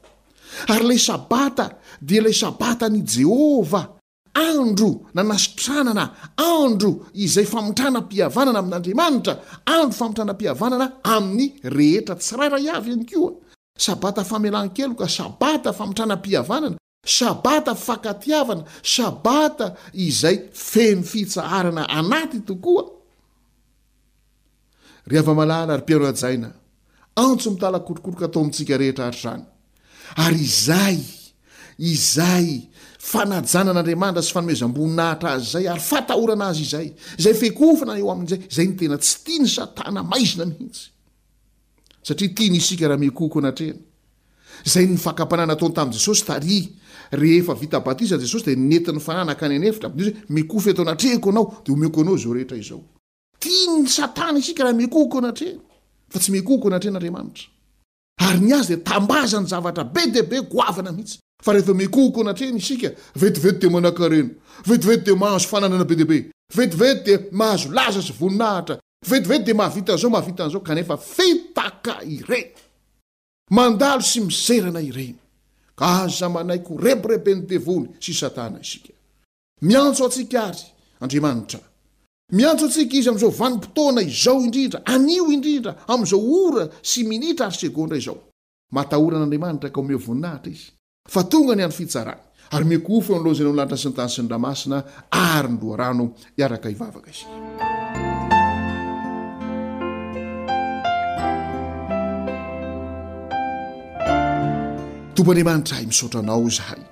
ary 0.73 0.85
lay 0.91 1.01
sabata 1.09 1.67
dia 2.01 2.23
lay 2.25 2.35
sabata 2.43 2.87
ni 2.93 3.01
jehova 3.15 3.83
andro 4.49 4.91
nanasotranana 5.17 6.05
andro 6.53 6.91
izay 7.25 7.47
famitranam-piavanana 7.55 8.59
amin'andriamanitra 8.63 9.35
andro 9.77 9.97
famitranam-piavanana 10.01 10.87
amin'ny 11.17 11.47
rehetra 11.79 12.15
tsirara 12.23 12.59
avy 12.77 12.91
iany 12.93 13.05
koa 13.13 13.31
sabata 13.87 14.23
famelan-keloka 14.31 15.07
sabata 15.19 15.71
famitranam-piavanana 15.79 16.77
sabata 17.19 17.73
fankatiavana 17.87 18.65
sabata 18.97 19.67
izay 20.07 20.37
feno 20.71 21.03
fitsaharana 21.11 21.83
anaty 21.99 22.41
tokoa 22.49 22.83
re 25.09 25.19
avamalala 25.19 25.73
ary 25.75 25.83
mpianajaina 25.83 26.51
antso 27.23 27.51
mitala 27.51 27.81
kotrokoroka 27.87 28.25
atao 28.27 28.43
amitsika 28.43 28.77
rehetra 28.83 29.05
arany 29.11 29.43
ary 30.25 30.41
izay 30.49 30.99
izay 31.93 32.47
fanajanan'andramanitra 33.11 34.23
sy 34.29 34.33
fanomezamboninahatra 34.35 35.29
azy 35.37 35.47
zay 35.55 35.67
ary 35.73 35.81
fatahorana 35.91 36.47
azy 36.53 36.63
izay 36.67 36.87
zay 37.23 37.35
fekofana 37.43 37.93
eo 38.01 38.09
ami'zay 38.15 38.41
zay 38.57 38.67
ny 38.71 38.75
tena 38.81 38.97
tsy 39.05 39.15
tia 39.25 39.39
ny 39.45 39.49
satana 39.57 40.01
maizina 40.13 40.45
mihitsy 40.51 40.83
satia 42.09 42.29
tianyska 42.37 42.87
ahakoho 42.95 43.39
naay 43.47 43.69
kapanan 45.19 45.51
ataoy 45.55 45.73
tam 45.77 45.89
jesosy 45.95 46.25
hiatijesosydeei'ynnay 47.11 48.81
neiraofto 49.49 50.85
nateko 50.91 51.29
anao 51.33 51.47
deomeko 51.65 52.01
anao 52.03 52.17
orehetra 52.33 52.59
ao 52.73 52.81
tiny 53.39 53.89
satana 53.89 54.39
isika 54.39 54.63
raha 54.65 54.75
mikohoko 54.77 55.19
anatreny 55.19 55.61
fa 56.11 56.19
tsy 56.19 56.33
mkooko 56.33 56.69
anatren'andriamanitra 56.69 57.45
ary 58.19 58.41
ny 58.41 58.53
azy 58.55 58.77
de 58.77 58.77
tambaza 58.83 59.41
ny 59.41 59.47
zavatra 59.47 59.85
be 59.85 60.07
debe 60.11 60.41
goavana 60.43 60.93
mihitsy 60.93 61.19
fa 61.43 61.53
rehefa 61.53 61.75
mekohoko 61.75 62.21
anatreny 62.21 62.57
isika 62.57 62.91
vetivet 63.17 63.59
de 63.63 63.69
manakarena 63.69 64.31
vetivety 64.67 65.05
de 65.05 65.15
mahazo 65.15 65.49
fananana 65.49 65.85
be 65.85 65.97
debe 65.97 66.31
vetivety 66.55 67.05
de 67.19 67.29
mahazo 67.33 67.71
laza 67.73 68.03
sy 68.03 68.13
voninahitra 68.21 68.79
vetivety 69.09 69.45
de 69.45 69.55
mahavitanyzao 69.55 70.11
mahavitanzao 70.11 70.61
kanefa 70.61 70.97
fitaka 70.97 72.05
ire 72.05 72.55
mandalo 73.51 74.03
sy 74.03 74.21
mizerana 74.21 74.81
ireny 74.81 75.15
za 76.19 76.29
manaikorebreben 76.29 77.47
devony 77.47 77.89
syannt 78.01 78.39
atsik 80.03 80.35
ayaaatra 81.01 81.61
miantsotsika 82.33 82.97
izy 82.99 83.09
am'izao 83.09 83.31
vanim-potoana 83.33 84.03
izao 84.05 84.41
indrindra 84.45 84.83
anio 84.93 85.25
indrindra 85.33 85.73
amn'izao 85.89 86.21
ora 86.21 86.67
sy 86.85 87.07
minitra 87.09 87.47
ary 87.47 87.57
segondra 87.57 87.97
izao 87.97 88.19
matahoran'andriamanitra 88.77 89.71
ka 89.73 89.81
o 89.81 89.83
meho 89.87 89.99
voninahitra 90.07 90.53
izy 90.53 90.67
fa 91.09 91.23
tonga 91.25 91.55
ny 91.57 91.65
ano 91.65 91.73
fitsarany 91.73 92.21
ary 92.53 92.65
mekoofo 92.69 93.15
eo 93.17 93.21
nloazana 93.23 93.49
o 93.49 93.53
nlanitra 93.55 93.77
synytany 93.81 94.13
siny 94.15 94.29
ramasina 94.31 94.83
ary 95.11 95.53
nyroarano 95.55 96.11
iaraka 96.37 96.71
ivavaka 96.71 97.11
izy 97.11 97.25
tompo 105.17 105.33
andriamanitra 105.33 105.81
ay 105.81 105.87
misaotranao 105.89 106.51
zahay 106.59 106.83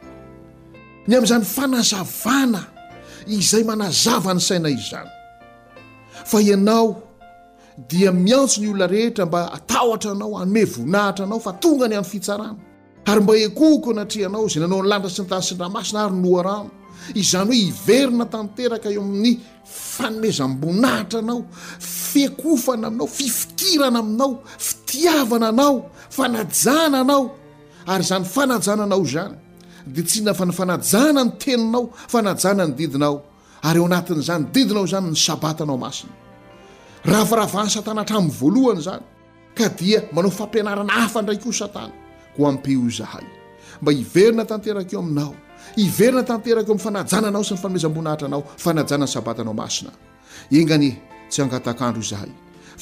ny 1.09 1.13
amn'izany 1.13 1.45
fanazavana 1.45 2.63
izay 3.29 3.65
manazava 3.69 4.33
ny 4.35 4.41
saina 4.41 4.71
izy 4.73 4.89
zany 4.93 5.13
fa 6.27 6.43
ianao 6.43 7.03
dia 7.89 8.11
miantso 8.13 8.61
ny 8.61 8.69
olona 8.71 8.87
rehetra 8.87 9.27
mba 9.27 9.53
ataotra 9.53 10.11
anao 10.11 10.39
anome 10.39 10.65
vonahitra 10.65 11.25
anao 11.25 11.41
fa 11.41 11.53
tonga 11.53 11.89
ny 11.89 11.95
hano 11.95 12.05
fitsarana 12.13 12.57
ary 13.05 13.21
mba 13.21 13.33
ekohoko 13.37 13.93
natreanao 13.93 14.49
zay 14.49 14.61
nanao 14.61 14.83
ny 14.83 14.89
lantra 14.91 15.11
sy 15.11 15.23
nytaasin 15.23 15.59
ramasina 15.61 16.03
ary 16.05 16.17
noarano 16.23 16.71
izany 17.15 17.51
hoe 17.51 17.65
hiverina 17.67 18.25
tanteraka 18.33 18.89
eo 18.91 19.03
amin'ny 19.03 19.33
fanomezam-bonahitra 19.97 21.19
anao 21.23 21.39
fekofana 22.11 22.87
aminao 22.89 23.07
fifikirana 23.19 23.99
aminao 24.03 24.31
fitiavana 24.67 25.49
anao 25.53 25.77
fanajana 26.17 26.99
anao 27.01 27.23
ary 27.93 28.05
zany 28.11 28.25
fanajananao 28.35 29.03
zany 29.15 29.35
de 29.87 30.03
tsy 30.03 30.21
nafany 30.27 30.53
fanajana 30.53 31.25
ny 31.25 31.31
teninao 31.43 31.85
fanajana 32.13 32.67
ny 32.67 32.73
didinao 32.79 33.17
ary 33.63 33.79
eo 33.79 33.85
anatin'izany 33.87 34.45
didinao 34.55 34.87
zany 34.93 35.09
ny 35.13 35.17
sabatanao 35.27 35.77
masina 35.85 36.13
ravaravahany 37.13 37.71
satana 37.77 38.01
hatraminy 38.03 38.33
voalohany 38.41 38.81
zany 38.87 39.05
ka 39.59 39.67
dia 39.79 40.01
manao 40.17 40.31
fampianarana 40.39 40.93
hafa 41.01 41.21
ndraiky 41.23 41.49
o 41.49 41.53
satana 41.61 41.93
ko 42.37 42.43
ampio 42.51 42.91
zahay 42.99 43.27
mba 43.83 43.91
iverina 44.03 44.45
tanteraka 44.51 44.91
eo 44.95 45.01
aminao 45.05 45.35
iverina 45.85 46.23
tanteraka 46.31 46.69
eo 46.71 46.75
am' 46.75 46.79
fanajananao 46.87 47.43
sy 47.49 47.55
ny 47.55 47.59
fanomezamboinahitranao 47.63 48.41
fanajanany 48.65 49.09
sabatanao 49.17 49.55
masina 49.63 49.91
enganye 50.59 50.91
tsy 51.31 51.41
angatakandro 51.45 52.01
izahay 52.07 52.31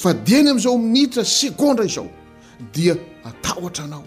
fa 0.01 0.09
diany 0.25 0.47
am'izao 0.53 0.75
minitra 0.83 1.23
segondra 1.39 1.85
izao 1.89 2.07
dia 2.73 2.93
ataotra 3.29 3.83
anao 3.87 4.03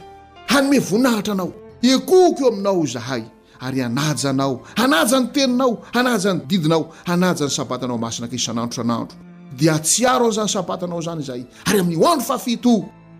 hanome 0.50 0.78
voinahitra 0.88 1.32
anao 1.36 1.50
ekoko 1.92 2.44
eo 2.44 2.50
aminao 2.52 2.84
zahay 2.96 3.24
ary 3.60 3.78
anaja 3.82 4.30
anao 4.30 4.62
anaja 4.76 5.20
ny 5.22 5.26
teninao 5.32 5.82
anaja 5.94 6.34
ny 6.34 6.40
didinao 6.46 6.92
anaja 7.06 7.34
ny 7.44 7.48
sabatanao 7.50 7.98
masinaka 7.98 8.34
isan'androsanandro 8.36 9.16
dia 9.56 9.78
tsy 9.78 10.04
aro 10.06 10.26
a 10.28 10.32
zany 10.36 10.48
sabatanao 10.56 11.00
zany 11.06 11.20
izay 11.24 11.42
ary 11.68 11.78
amin'ny 11.80 11.96
oandro 12.04 12.26
fa 12.26 12.38
fito 12.38 12.74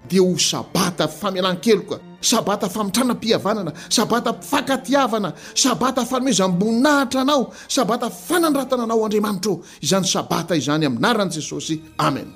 di 0.08 0.16
ho 0.18 0.28
sabata 0.50 1.06
famialan-keloka 1.20 1.96
sabata 2.30 2.66
famitranam-piavanana 2.76 3.72
sabata 3.96 4.30
fakatiavana 4.50 5.30
sabata 5.64 6.02
fanoezamboninahitra 6.10 7.20
anao 7.24 7.42
sabata 7.76 8.06
fanandratana 8.28 8.84
anao 8.86 9.04
andriamanitra 9.06 9.52
ao 9.52 9.58
izany 9.86 10.06
sabata 10.14 10.54
izany 10.60 10.84
aminnaran' 10.90 11.32
jesosy 11.36 11.76
amen 11.98 12.28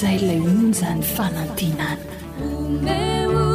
zay 0.00 0.16
ilay 0.18 0.40
onzany 0.50 1.02
fanantin 1.14 1.78
any 1.78 3.53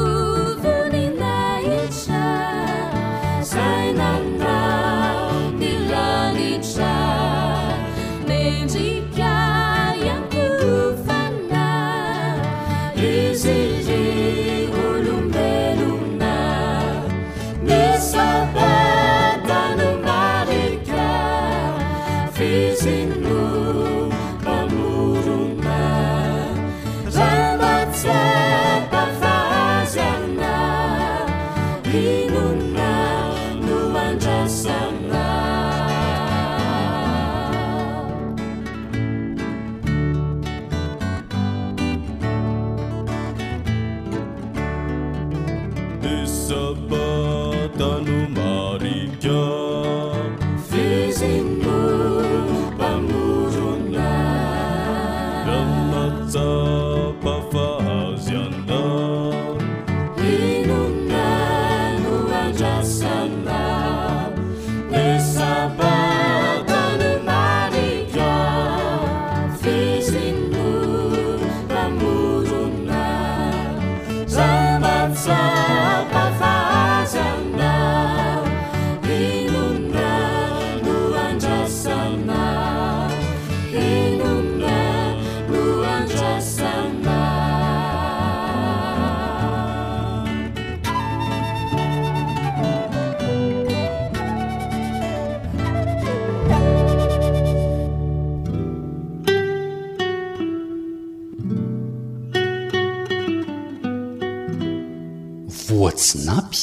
vohatsinapy 105.69 106.57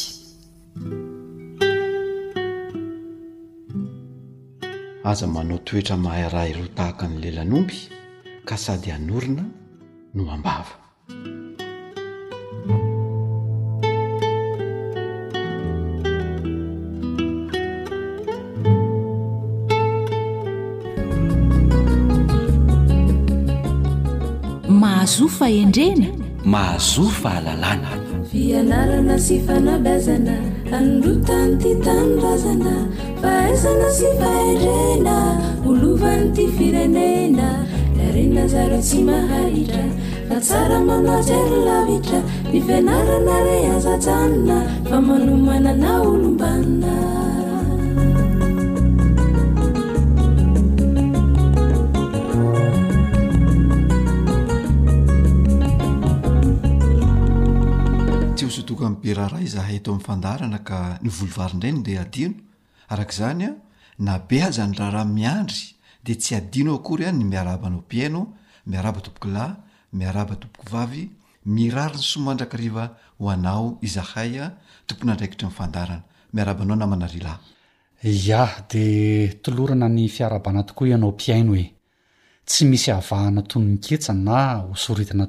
aza 5.11 5.27
manao 5.27 5.59
toetra 5.67 5.97
mahayrah 5.97 6.51
iroa 6.51 6.69
tahaka 6.77 7.07
amy 7.07 7.17
lelanomby 7.25 7.79
ka 8.49 8.57
sady 8.59 8.91
hanorina 8.91 9.45
no 10.15 10.31
ambava 10.31 10.75
mahazo 24.81 25.29
fa 25.29 25.47
endrena 25.63 26.09
mahazo 26.45 27.03
fa 27.09 27.41
lalana 27.47 28.06
fianarana 28.37 29.17
sy 29.27 29.37
fanabazana 29.47 30.37
anrotanyty 30.79 31.73
tanorazana 31.87 32.75
faazana 33.23 33.89
sy 33.99 34.09
fahirena 34.21 35.17
olovan'ny 35.69 36.29
ty 36.37 36.45
firenena 36.57 37.49
la 37.97 38.07
renazaro 38.17 38.77
tsy 38.87 39.01
mahaitra 39.09 39.87
fa 40.29 40.37
tsara 40.47 40.79
manatsy 40.89 41.37
lylavitra 41.51 42.19
nyfianarana 42.53 43.37
re 43.47 43.59
azajanona 43.77 44.57
fa 44.89 44.97
manomana 45.09 45.73
na 45.83 45.91
olombanina 46.09 46.93
raharaha 59.17 59.43
izahay 59.49 59.79
to 59.85 59.91
am'yfandarana 59.95 60.59
ka 60.69 60.81
ny 61.05 61.09
volovarinreny 61.17 61.81
de 61.87 61.95
adino 62.05 62.35
aak'zanya 62.95 63.51
nabeha 64.09 64.49
zany 64.57 64.73
rahrah 64.81 65.05
miandry 65.17 65.63
de 66.05 66.15
tsy 66.21 66.33
adinoo 66.41 66.77
akory 66.79 67.05
a 67.07 67.13
n 67.17 67.25
miarabanao 67.33 67.83
piano 67.91 68.23
miabatoamiabatoa 68.71 70.85
mirariny 71.55 72.03
somandrakaianao 72.13 73.65
zahayatmpon 73.95 75.11
adraikitra 75.11 76.01
daona 76.37 76.93
a 78.41 78.43
de 78.71 78.85
tolorana 79.45 79.89
ny 79.97 80.09
fiarabana 80.17 80.61
tokoa 80.69 80.89
ianao 80.91 81.13
piaino 81.21 81.53
e 81.63 81.67
tsy 82.49 82.65
misy 82.71 82.91
avahnatony 82.93 83.65
'ny 83.71 83.79
ketsa 83.79 84.13
na 84.13 84.63
osoritanay 84.75 85.29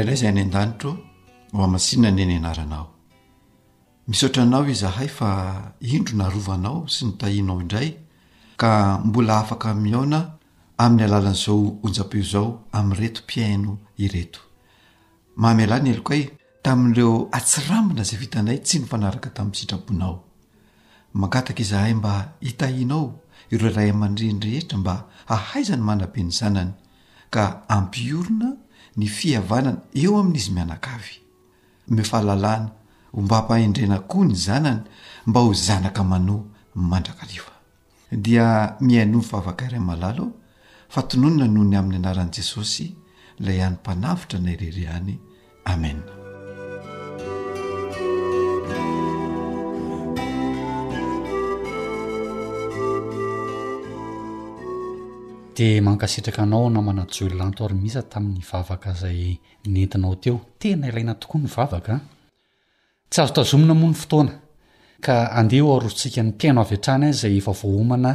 raray 0.00 0.16
zay 0.16 0.28
any 0.28 0.42
andanitro 0.46 0.90
o 1.56 1.62
amasinany 1.66 2.22
ny 2.28 2.34
anaranao 2.40 2.86
misaotranao 4.08 4.64
izahay 4.74 5.08
fa 5.18 5.30
indro 5.96 6.14
naarovanao 6.20 6.78
sy 6.94 7.00
nytahinao 7.06 7.58
indray 7.64 7.88
ka 8.62 8.70
mbola 9.06 9.34
afaka 9.42 9.68
maona 9.82 10.20
amin'ny 10.82 11.02
alalan'zao 11.08 11.58
onjapeo 11.86 12.24
zao 12.32 12.46
am'retopiaino 12.78 13.72
ireto 14.04 14.40
layelo 15.70 16.02
kay 16.08 16.22
tamin'ireo 16.64 17.12
atsirambana 17.38 18.02
zay 18.08 18.18
vitanay 18.22 18.58
tsy 18.66 18.76
nyfanaraka 18.82 19.28
tamin'ny 19.36 19.58
sitrabonao 19.60 20.16
mangataka 21.20 21.60
izahay 21.64 21.94
mba 22.00 22.12
hitahinao 22.46 23.04
ireo 23.54 23.70
iray 23.72 23.88
amandrindrehetra 23.94 24.76
mba 24.80 24.94
ahaizany 25.34 25.82
manabeny 25.88 26.30
zanany 26.38 26.72
ka 27.34 27.44
ampiorna 27.76 28.48
ny 29.00 29.06
fihavanana 29.16 29.78
eo 30.02 30.12
amin'izy 30.20 30.50
mianak 30.56 30.84
avy 30.96 31.14
mefaalalàna 31.96 32.68
ho 33.14 33.18
mba 33.24 33.36
ampahendrena 33.40 33.98
koa 34.10 34.26
ny 34.30 34.34
zanany 34.46 34.82
mba 35.28 35.40
ho 35.44 35.50
zanaka 35.66 36.02
manoa 36.12 36.42
mandrakariva 36.90 37.52
dia 38.24 38.46
miaino 38.86 39.18
ny 39.20 39.24
favakaramalalo 39.30 40.24
fa 40.92 41.00
tononyna 41.08 41.46
noho 41.54 41.64
ny 41.70 41.76
amin'ny 41.80 41.96
anaran'i 42.02 42.32
jesosy 42.36 42.86
ilay 43.38 43.58
hanympanavitra 43.62 44.38
na 44.44 44.52
rerehany 44.60 45.14
amen 45.72 45.98
di 55.58 55.80
mankasitraka 55.80 56.42
anao 56.42 56.70
namana 56.70 57.02
joe 57.12 57.28
lanto 57.40 57.60
ary 57.66 57.74
misa 57.84 58.00
tamin'ny 58.12 58.44
vavaka 58.50 58.88
izay 58.94 59.20
nentinao 59.74 60.14
teo 60.22 60.36
tena 60.60 60.86
ilaina 60.90 61.14
tokoa 61.22 61.40
ny 61.44 61.48
vavakaan 61.56 62.02
tsy 63.10 63.18
azo 63.22 63.32
tazomina 63.38 63.74
moa 63.80 63.90
ny 63.90 63.94
fotoana 64.02 64.32
ka 65.04 65.14
andeha 65.40 65.64
ho 65.66 65.70
arotsika 65.76 66.20
ny 66.22 66.30
mpiaino 66.30 66.60
avy 66.64 66.76
an-trany 66.78 67.04
a 67.06 67.08
izay 67.14 67.34
efa 67.40 67.52
vohomana 67.60 68.12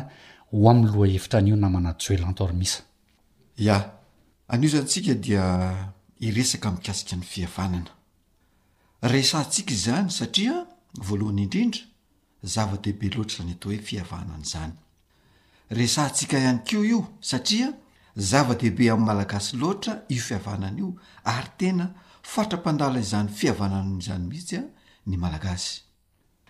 ho 0.52 0.58
amin'ny 0.72 0.88
loha 0.94 1.08
hevitra 1.14 1.38
an'io 1.40 1.56
namana 1.64 1.90
joelanto 2.04 2.42
ary 2.46 2.56
misa 2.62 2.80
ia 3.66 3.78
an'io 4.54 4.70
zany 4.74 4.86
tsika 4.92 5.14
dia 5.26 5.44
iresaka 6.28 6.68
mikasika 6.76 7.16
ny 7.20 7.26
fihavanana 7.32 7.92
resantsika 9.14 9.72
izany 9.78 10.08
satria 10.18 10.56
voalohany 11.08 11.42
indrindra 11.46 11.82
zava-dehibe 12.54 13.08
loatra 13.16 13.36
izany 13.44 13.52
atao 13.56 13.70
hoe 13.72 13.82
fihavanan' 13.88 14.46
zany 14.54 14.74
resa 15.78 16.04
ntsika 16.10 16.36
ihany 16.38 16.60
ko 16.70 16.78
io 16.92 17.00
satria 17.30 17.70
zava-dehibe 18.30 18.86
amin'nymalagasy 18.94 19.54
loatra 19.62 19.94
io 20.16 20.22
fiavanana 20.28 20.78
io 20.82 20.90
ary 21.34 21.50
tena 21.60 21.86
fatrapandala 22.34 23.00
izany 23.06 23.28
fiavananizany 23.40 24.24
mihitsy 24.32 24.56
a 24.60 24.64
ny 25.10 25.16
malagasy 25.24 25.72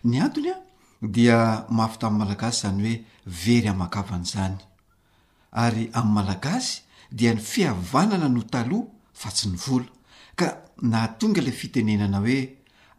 ny 0.09 0.15
antony 0.25 0.49
a 0.51 0.57
dia 1.15 1.39
mafy 1.77 1.97
ta 1.99 2.05
amin'ny 2.07 2.21
malagasy 2.23 2.57
izany 2.59 2.79
hoe 2.85 2.95
very 3.43 3.65
hamakavan'izany 3.69 4.55
ary 5.65 5.85
amn'nymalagasy 5.99 6.73
dia 7.19 7.31
ny 7.33 7.39
fiavanana 7.51 8.27
no 8.35 8.41
taloha 8.41 8.89
fa 9.21 9.29
tsy 9.35 9.45
ny 9.53 9.57
vola 9.65 9.91
ka 10.39 10.47
naatonga 10.93 11.41
la 11.47 11.51
fitenenana 11.61 12.19
hoe 12.25 12.41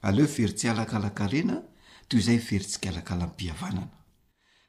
aleo 0.08 0.26
verytsy 0.36 0.66
alakalakalena 0.72 1.56
t 2.08 2.20
zay 2.26 2.38
veritsiklakala 2.48 3.26
piavanana 3.38 3.92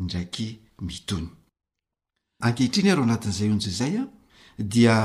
indraiky 0.00 0.48
mitony 0.86 1.28
ankehitriny 2.46 2.90
aro 2.92 3.02
anatin'izay 3.06 3.50
onja 3.54 3.70
zay 3.80 3.94
an 4.02 4.08
dia 4.72 4.96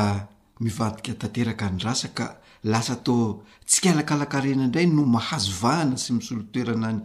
mivadika 0.63 1.13
tanteraka 1.21 1.65
ny 1.73 1.79
rasa 1.87 2.07
ka 2.17 2.25
lasa 2.71 2.95
tao 3.05 3.43
tsykalakalakarena 3.69 4.63
indray 4.67 4.87
no 4.95 5.03
mahazovahana 5.15 5.95
sy 6.03 6.09
misolo 6.17 6.43
toerana 6.53 6.89
ny 6.93 6.97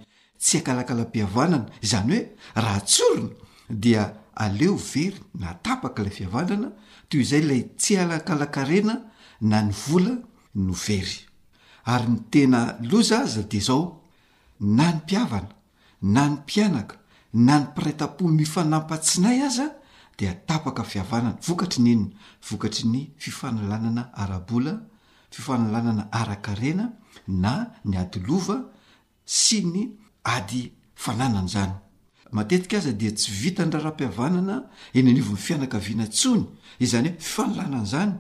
tsy 0.43 0.57
akalakalam-pihavanana 0.61 1.71
zany 1.91 2.13
hoe 2.13 2.21
raha 2.65 2.81
tsorona 2.91 3.33
dia 3.83 4.03
aleo 4.45 4.75
very 4.93 5.21
natapaka 5.43 6.01
ilay 6.03 6.15
fiavanana 6.19 6.69
toy 7.09 7.21
izay 7.25 7.43
ilay 7.45 7.63
tsy 7.81 7.93
alakalakarena 8.03 8.95
na 9.51 9.59
ny 9.67 9.73
vola 9.87 10.15
no 10.65 10.73
very 10.87 11.17
ary 11.93 12.07
ny 12.13 12.19
tenaa 12.33 12.71
loza 12.91 13.17
aza 13.25 13.43
di 13.51 13.61
zao 13.69 13.83
na 14.77 14.87
ny 14.93 14.97
mpiavana 15.03 15.51
na 16.15 16.23
ny 16.29 16.33
mpianaka 16.41 16.95
na 17.45 17.59
ny 17.63 17.67
piraita-po 17.75 18.25
mifanampatsinay 18.35 19.39
aza 19.47 19.67
di 20.19 20.27
tapaka 20.49 20.83
fiavanana 20.91 21.39
vokatry 21.47 21.81
ny 21.87 21.91
inyna 21.95 22.07
vokatry 22.47 22.85
ny 22.93 23.01
fifanalanana 23.23 24.03
arabola 24.23 24.75
fifanalanana 25.35 26.03
arakarena 26.21 26.87
na 27.43 27.53
ny 27.91 27.95
adi 28.03 28.19
lova 28.29 28.57
sy 29.25 29.59
ny 29.73 29.83
ady 30.35 30.63
fananana 31.03 31.47
zany 31.55 31.75
matetika 32.37 32.77
aza 32.81 32.93
dia 33.01 33.13
tsy 33.17 33.29
vita 33.43 33.63
ny 33.65 33.71
rara-piavanana 33.75 34.57
eny 34.99 35.09
aniovo 35.11 35.33
'ny 35.35 35.43
fianakaviana 35.47 36.07
tsony 36.17 36.45
izany 36.85 37.09
hoe 37.15 37.21
fifanalanana 37.33 37.87
zany 37.93 38.13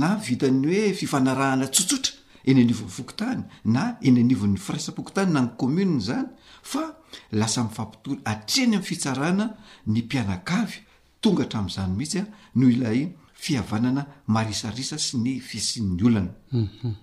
na 0.00 0.08
vitany 0.26 0.64
hoe 0.70 0.92
fifanarahana 1.00 1.66
tsotsotra 1.74 2.12
eny 2.46 2.60
aniovon'ny 2.62 2.90
fokotany 2.90 3.42
na 3.64 3.96
eny 4.02 4.20
aniovon'ny 4.20 4.58
firaisam-pokotany 4.58 5.32
na 5.32 5.42
ny 5.44 5.48
kommuneny 5.58 6.00
zany 6.00 6.28
fa 6.62 6.84
lasa 7.32 7.64
mifampitory 7.64 8.20
atreany 8.24 8.64
amin'ny 8.76 8.82
fitsarana 8.88 9.46
ny 9.86 10.02
mpianakavy 10.04 10.78
tonga 11.20 11.44
hatramin'izany 11.44 11.96
mihitsy 11.96 12.18
a 12.20 12.24
no 12.58 12.68
ilay 12.74 13.00
fihavanana 13.44 14.06
marisarisa 14.26 14.98
sy 14.98 15.18
ny 15.22 15.38
fisin'ny 15.40 16.04
olana 16.08 16.32
mhm. 16.52 16.94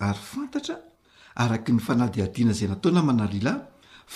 ary 0.00 0.22
fantatra 0.32 0.76
araky 1.36 1.72
ny 1.76 1.80
fanadi 1.88 2.22
adiana 2.22 2.52
izay 2.56 2.68
nataona 2.72 3.02
manalilay 3.08 3.58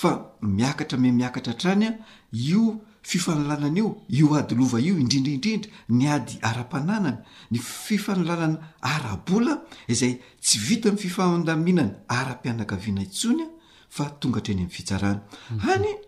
fa 0.00 0.12
miakatra 0.42 0.98
me 0.98 1.12
miakatra 1.12 1.52
htranya 1.52 1.92
io 2.32 2.80
fifanolanana 3.02 3.66
io 3.76 4.02
io 4.08 4.34
ady 4.34 4.54
lova 4.54 4.78
io 4.78 4.96
indrindriindrindra 4.96 5.70
ny 5.88 6.06
ady 6.06 6.36
ara-pananana 6.40 7.22
ny 7.50 7.58
fifanolanana 7.58 8.74
ara-bola 8.80 9.58
izay 9.88 10.20
tsy 10.40 10.58
vita 10.58 10.88
m 10.90 10.96
fifandaminana 10.96 11.94
ara-pianaka 12.06 12.76
viana 12.76 13.00
intsony 13.02 13.42
a 13.42 13.48
fa 13.88 14.08
tonga 14.18 14.38
hatreny 14.38 14.60
am'y 14.62 14.70
fitsarana 14.72 15.20
mhm. 15.50 15.58
hany 15.58 15.98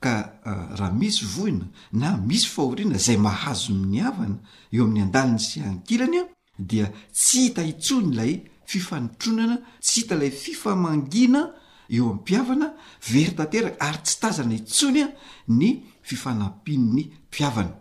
ka 0.00 0.40
ah, 0.44 0.74
raha 0.76 0.92
misy 0.92 1.24
vohina 1.26 1.68
na 1.92 2.16
misy 2.16 2.46
fahoriana 2.48 2.98
zay 2.98 3.16
mahazo 3.16 3.72
miny 3.74 4.00
avana 4.00 4.38
eo 4.72 4.84
amin'ny 4.84 5.02
an-daniny 5.02 5.38
sy 5.38 5.60
ankilany 5.60 6.18
a 6.18 6.26
dia 6.58 6.90
tsy 7.12 7.48
hita 7.50 7.62
intsony 7.62 8.14
lay 8.16 8.48
fifanotronana 8.64 9.60
tsy 9.80 10.00
hita 10.00 10.14
ilay 10.14 10.30
fifamangina 10.30 11.40
eo 11.88 12.04
amin'ny 12.04 12.20
mpiavana 12.20 12.72
very 13.08 13.32
tanteraka 13.32 13.80
ary 13.80 13.98
tsy 14.02 14.20
tazana 14.20 14.54
intsony 14.54 15.02
a 15.02 15.08
ny 15.48 15.82
fifanampin' 16.02 16.92
'ny 16.92 17.02
mpiavana 17.30 17.74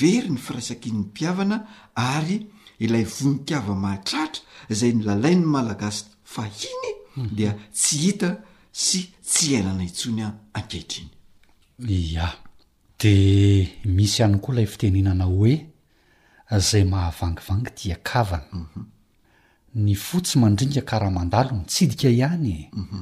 very 0.00 0.28
ny 0.30 0.36
firaisakian'ny 0.36 1.04
mpiavana 1.04 1.66
ary 1.94 2.46
ilay 2.80 3.04
voninkava 3.04 3.74
mahatratra 3.74 4.42
izay 4.70 4.92
ny 4.92 5.04
lalain 5.04 5.40
ny 5.40 5.46
malagasi 5.46 6.04
fahiny 6.24 6.90
mhm. 7.16 7.34
dia 7.36 7.54
tsy 7.72 7.96
hita 7.98 8.42
sy 8.72 8.98
tsy 9.22 9.54
iainana 9.54 9.82
intsony 9.82 10.22
a 10.22 10.34
ankehitriny 10.52 11.10
a 12.18 12.28
di 12.98 13.68
misy 13.84 14.18
ihany 14.22 14.40
koa 14.40 14.54
ilay 14.54 14.66
fitenenana 14.66 15.24
hoe 15.24 15.54
zay 16.70 16.84
mahavangivangy 16.84 17.70
tiakavana 17.74 18.50
mhm. 18.52 18.82
ny 19.74 19.94
fotsy 19.94 20.38
mandringa 20.38 20.80
karahamandalo 20.82 21.52
notsidika 21.54 22.08
ihanye 22.10 22.70
mhm. 22.74 22.98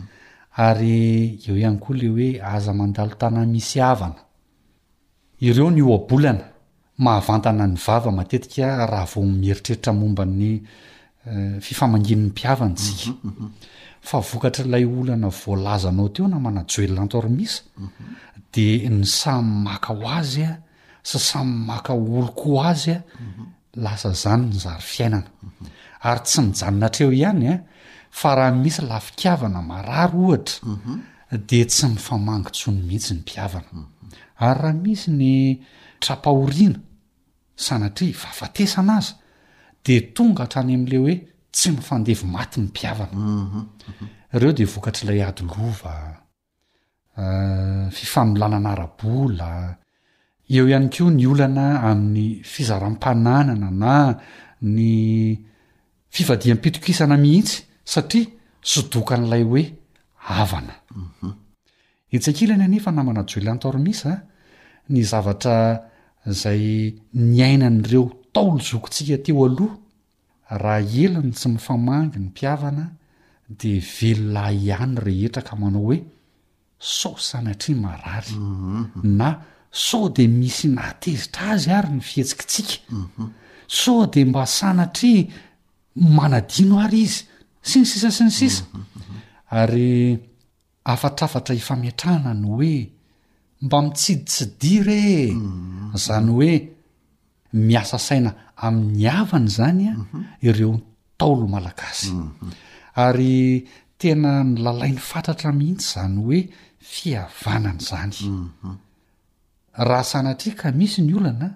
ary 0.57 1.41
eo 1.49 1.57
ihany 1.59 1.79
koa 1.79 1.97
le 1.97 2.09
hoe 2.09 2.29
aza 2.55 2.73
mandalo 2.79 3.15
tana 3.21 3.47
misy 3.47 3.79
avana 3.81 4.21
ireo 5.41 5.71
ny 5.71 5.83
oabolana 5.83 6.45
mahavantana 6.99 7.67
ny 7.67 7.77
vava 7.87 8.11
matetika 8.13 8.87
raha 8.91 9.05
vo 9.13 9.21
mieritreritra 9.23 9.93
mombany 9.93 10.63
eh, 11.27 11.57
fifamanginny 11.61 12.27
mpiavansika 12.29 13.11
mhm, 13.11 13.29
mhm, 13.29 13.39
mhm. 13.43 13.51
fa 14.01 14.19
vokatrailay 14.21 14.85
olana 14.99 15.29
voalaza 15.29 15.93
nao 15.93 16.09
teo 16.09 16.29
na 16.29 16.39
manajoelona 16.41 17.03
antormisa 17.03 17.63
de 18.53 18.89
ny 18.91 19.05
samy 19.05 19.49
maka 19.67 19.93
ho 19.95 20.09
azya 20.21 20.51
sy 21.03 21.19
samy 21.19 21.51
maka 21.69 21.93
oloko 21.93 22.49
o 22.57 22.63
azya 22.63 23.03
lasa 23.85 24.11
zany 24.23 24.43
ny 24.49 24.59
zary 24.63 24.83
fiainana 24.91 25.31
ary 26.09 26.21
tsy 26.25 26.41
nyjanonatreo 26.43 27.13
ihany 27.13 27.47
a 27.55 27.57
fa 28.21 28.35
raha 28.39 28.53
misy 28.63 28.81
lafikavana 28.91 29.61
mararo 29.71 30.19
ohatra 30.29 30.57
mhm. 30.75 30.93
de 31.49 31.61
tsy 31.73 31.87
mifamangintsony 31.95 32.81
mihitsy 32.89 33.15
ny 33.15 33.19
mpiavana 33.21 33.83
ary 34.47 34.59
raha 34.63 34.73
mihisy 34.83 35.11
ny 35.19 35.35
trapahoriana 36.03 36.79
sanatria 37.67 38.15
fahafatesana 38.23 38.97
aza 39.01 39.13
de 39.85 39.95
tonga 40.15 40.45
hatrany 40.45 40.75
amn'le 40.79 40.99
hoe 41.03 41.15
tsy 41.55 41.69
mifandevy 41.77 42.27
maty 42.35 42.57
ny 42.61 42.69
piavana 42.77 43.17
mhm, 43.21 43.63
mhm. 43.91 44.07
ireo 44.35 44.53
dea 44.57 44.67
vokatr'ilay 44.73 45.23
adylova 45.29 45.95
eh, 47.21 47.87
fifanolanana 47.97 48.71
arabola 48.75 49.51
eo 50.55 50.67
ihany 50.69 50.89
keoa 50.95 51.11
ny 51.17 51.27
olana 51.33 51.67
amin'ny 51.89 52.27
fizaram-pananana 52.53 53.59
na 53.83 53.93
ny 54.71 54.91
fifadiampitokisana 56.15 57.17
mihitsy 57.25 57.59
satria 57.85 58.27
sodoka 58.63 59.15
n'ilay 59.19 59.45
hoe 59.51 59.63
avana 60.41 60.75
itsakila 62.17 62.55
mhm. 62.55 62.63
any 62.65 62.73
anefa 62.73 62.91
namana 62.93 63.23
joel 63.29 63.49
ant 63.53 63.65
armisaa 63.69 64.23
ny 64.93 65.03
zavatra 65.11 65.57
izay 66.31 66.95
nyainan'ireo 67.37 68.05
taolozokontsika 68.35 69.19
teo 69.25 69.45
aloha 69.49 69.77
raha 70.65 70.91
elany 71.05 71.33
sy 71.41 71.47
mifamahngy 71.55 72.17
ny 72.23 72.27
mpiavana 72.31 72.85
de 73.61 73.73
velolahy 73.97 74.57
ihany 74.73 74.95
rehetra 75.07 75.43
ka 75.49 75.55
manao 75.63 75.85
hoe 75.89 75.99
so 76.99 77.11
sanatri 77.29 77.73
marary 77.85 78.35
mhm. 78.39 79.03
na 79.19 79.29
so 79.87 79.99
de 80.17 80.25
misy 80.41 80.67
nahatezitra 80.77 81.45
azy 81.55 81.69
ary 81.79 81.91
nifihetsikatsika 81.97 82.79
mhm. 83.03 83.27
so 83.81 83.95
de 84.13 84.21
mba 84.31 84.43
sanatri 84.59 85.13
manadino 86.17 86.77
ary 86.85 87.03
izy 87.09 87.25
si 87.65 87.81
ny 87.81 87.87
sisa 87.89 88.11
si 88.13 88.25
nysisa 88.29 88.65
ary 89.51 90.15
afatrafatra 90.85 91.55
hifamitrahna 91.57 92.35
ny 92.37 92.47
hoe 92.49 92.75
mba 93.65 93.79
mitsiditsidira 93.89 94.95
e 95.19 95.23
zany 96.05 96.31
hoe 96.35 96.53
miasa 97.67 97.99
saina 98.09 98.31
amin'ny 98.65 99.05
avany 99.21 99.49
zany 99.57 99.85
a 99.91 99.95
ireo 100.49 100.75
taolo 101.19 101.45
malagasy 101.55 102.11
ary 103.05 103.65
tena 103.99 104.33
ny 104.45 104.55
lalai 104.65 104.91
'ny 104.95 105.01
fantatra 105.11 105.49
mihitsy 105.59 105.89
zany 105.97 106.17
hoe 106.23 106.39
fiavanany 106.93 107.81
zany 107.89 108.19
raha 109.89 110.05
sanatriaka 110.13 110.67
misy 110.79 111.01
ny 111.07 111.13
olana 111.19 111.49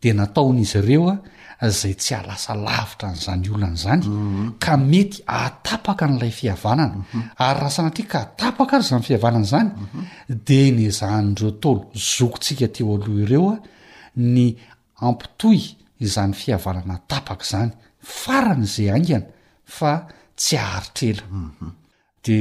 di 0.00 0.08
nataonaizy 0.18 0.78
ireo 0.82 1.04
a 1.10 1.16
zay 1.70 1.94
tsy 1.94 2.14
alasa 2.16 2.54
lavitra 2.58 3.10
n'izany 3.12 3.46
olanyzany 3.54 4.02
ka 4.58 4.74
mety 4.76 5.22
atapaka 5.26 6.06
n'lay 6.10 6.30
fihavanana 6.34 7.04
ary 7.38 7.58
rahasana 7.62 7.90
atri 7.94 8.02
ka 8.08 8.18
atapaka 8.26 8.80
ary 8.82 8.86
zany 8.90 9.02
fihavanana 9.06 9.46
zany 9.46 9.68
de 10.26 10.60
nyzahan'dreo 10.74 11.52
taolo 11.62 11.82
zokotsika 11.94 12.66
teo 12.74 12.94
aloha 12.98 13.22
ireo 13.22 13.48
a 13.54 13.58
ny 14.18 14.48
ampitohy 15.06 15.62
izany 16.02 16.32
fihavanana 16.34 16.98
tapaka 17.06 17.44
izany 17.46 17.70
farany 18.02 18.66
zay 18.66 18.90
aingana 18.90 19.26
fa 19.64 19.92
tsy 20.34 20.56
aharitraela 20.58 21.22
de 22.24 22.40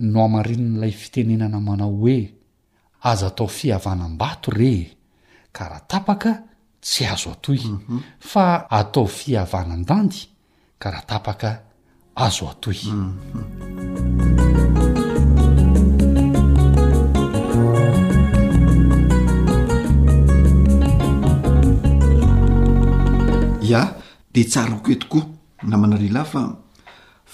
no 0.00 0.18
hamarin' 0.24 0.64
n'ilay 0.72 0.92
fitenenana 0.96 1.60
manao 1.60 1.92
hoe 2.00 2.16
aza 3.04 3.26
atao 3.28 3.48
fihavanam-bato 3.58 4.48
ree 4.56 4.88
ka 5.52 5.68
raha 5.68 5.84
tapaka 5.88 6.32
tsy 6.84 7.04
azo 7.04 7.30
atoy 7.32 7.60
mhm. 7.64 8.00
fa 8.20 8.66
atao 8.70 9.06
fihavanan-dandy 9.06 10.28
karaha 10.78 11.04
tapaka 11.10 11.50
azo 12.14 12.44
atoy 12.52 12.78
ia 23.62 23.80
mhm. 23.80 23.92
de 24.34 24.42
tsaro 24.44 24.74
oko 24.76 24.90
etokoa 24.92 25.24
namanaria 25.68 26.12
lahy 26.12 26.26
fa 26.32 26.42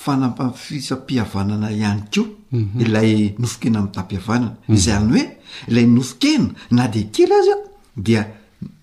fanapafisampihavanana 0.02 1.68
ihany 1.72 2.02
ko 2.14 2.22
mhm. 2.52 2.80
ilay 2.84 3.34
nofokena 3.40 3.78
amin'tapiavanana 3.80 4.56
izay 4.74 4.94
hany 4.98 5.10
hoe 5.14 5.24
ilay 5.70 5.86
nofokena 5.86 6.46
na 6.70 6.88
de 6.88 7.02
kelaza 7.14 7.56
dia 7.96 8.39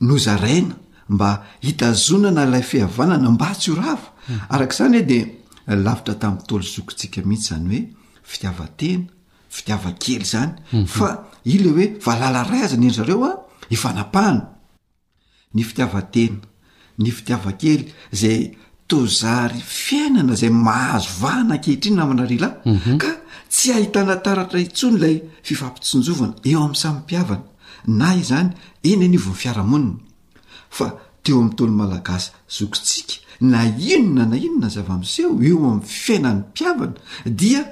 nozaraina 0.08 0.76
mba 1.10 1.44
hitazonana 1.62 2.44
ilay 2.48 2.62
fihavanana 2.72 3.30
mba 3.32 3.48
tsy 3.60 3.70
horafa 3.72 4.10
arak' 4.54 4.76
zany 4.78 4.98
hoe 5.00 5.06
de 5.12 5.20
lavitra 5.86 6.16
tamin'y 6.22 6.46
tolo 6.50 6.66
zokotsika 6.74 7.20
mihitsy 7.30 7.50
zany 7.50 7.68
hoe 7.78 7.86
fitiavatena 8.32 9.06
fitiavakely 9.56 10.26
zany 10.34 10.52
mhm. 10.74 10.86
fa 10.98 11.10
in 11.54 11.62
ley 11.64 11.70
hoe 11.74 11.86
valala 12.06 12.42
ray 12.52 12.62
aza 12.66 12.78
ny 12.78 12.88
ery 12.88 12.96
zareo 13.00 13.24
a 13.30 13.32
hifanapahana 13.72 14.42
ny 15.54 15.62
fitiavatena 15.70 16.40
ny 17.00 17.10
fitiavakely 17.18 17.86
zay 18.22 18.40
tozary 18.88 19.62
fiainana 19.86 20.34
zay 20.36 20.50
mahazo 20.68 21.10
vahana 21.22 21.56
kehitriny 21.64 21.96
namana 21.98 22.26
rilahy 22.32 22.56
mhm. 22.66 22.98
ka 23.02 23.12
tsy 23.50 23.68
hahitanataratra 23.76 24.60
hitsony 24.60 24.98
lay 25.04 25.16
fifampitsonjovana 25.48 26.34
eo 26.50 26.60
amin'ny 26.64 26.80
samympiavana 26.84 27.44
na 27.88 28.16
i 28.16 28.24
zany 28.24 28.50
eny 28.84 29.04
any 29.06 29.16
iovo 29.18 29.32
n'ny 29.32 29.38
fiarahamonina 29.42 30.76
fa 30.78 30.90
teo 31.24 31.38
amin'ny 31.40 31.56
tolo 31.56 31.72
malagasy 31.72 32.32
zokotsika 32.58 33.20
na 33.52 33.64
inona 33.66 34.26
na 34.26 34.36
inona 34.38 34.70
zavamiseho 34.70 35.32
eo 35.50 35.58
ami'ny 35.70 35.86
fiaina 36.04 36.34
ny 36.34 36.40
mpiavana 36.44 36.94
dia 37.40 37.64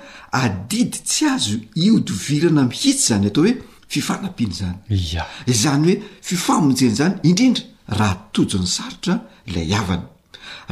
adidi 0.42 1.00
tsy 1.10 1.26
azo 1.34 1.58
iodivirana 1.76 2.64
mihitsy 2.70 3.08
zany 3.10 3.28
atao 3.28 3.44
hoe 3.44 3.56
fifanam-piany 3.92 4.56
zany 4.62 4.78
a 5.20 5.28
izany 5.52 5.86
hoe 5.90 6.02
fifamonjeny 6.28 6.96
zany 7.02 7.16
indrindra 7.30 7.64
raha 8.00 8.16
tojon'ny 8.34 8.70
sarotra 8.78 9.20
ilay 9.48 9.74
avana 9.82 10.08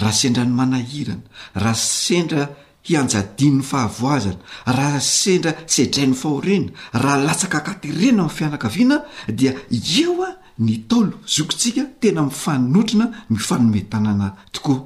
raha 0.02 0.14
sendra 0.22 0.44
ny 0.46 0.54
manahirana 0.62 1.64
raha 1.64 1.76
sendra 1.76 2.44
hianjadin'ny 2.90 3.62
fahavoazana 3.70 4.74
raha 4.78 5.00
sendra 5.10 5.52
sedrain'ny 5.74 6.16
fahorena 6.22 6.72
raha 7.04 7.18
latsaka 7.28 7.58
akaty 7.62 7.92
rena 8.02 8.22
am'ny 8.24 8.36
fianakaviana 8.38 8.98
dia 9.40 9.52
eoa 10.00 10.30
ny 10.66 10.74
talo 10.90 11.14
zokotsika 11.36 11.84
tena 12.02 12.22
mifanotrina 12.30 13.06
mifanome 13.34 13.82
tanana 13.92 14.28
tokoa 14.52 14.80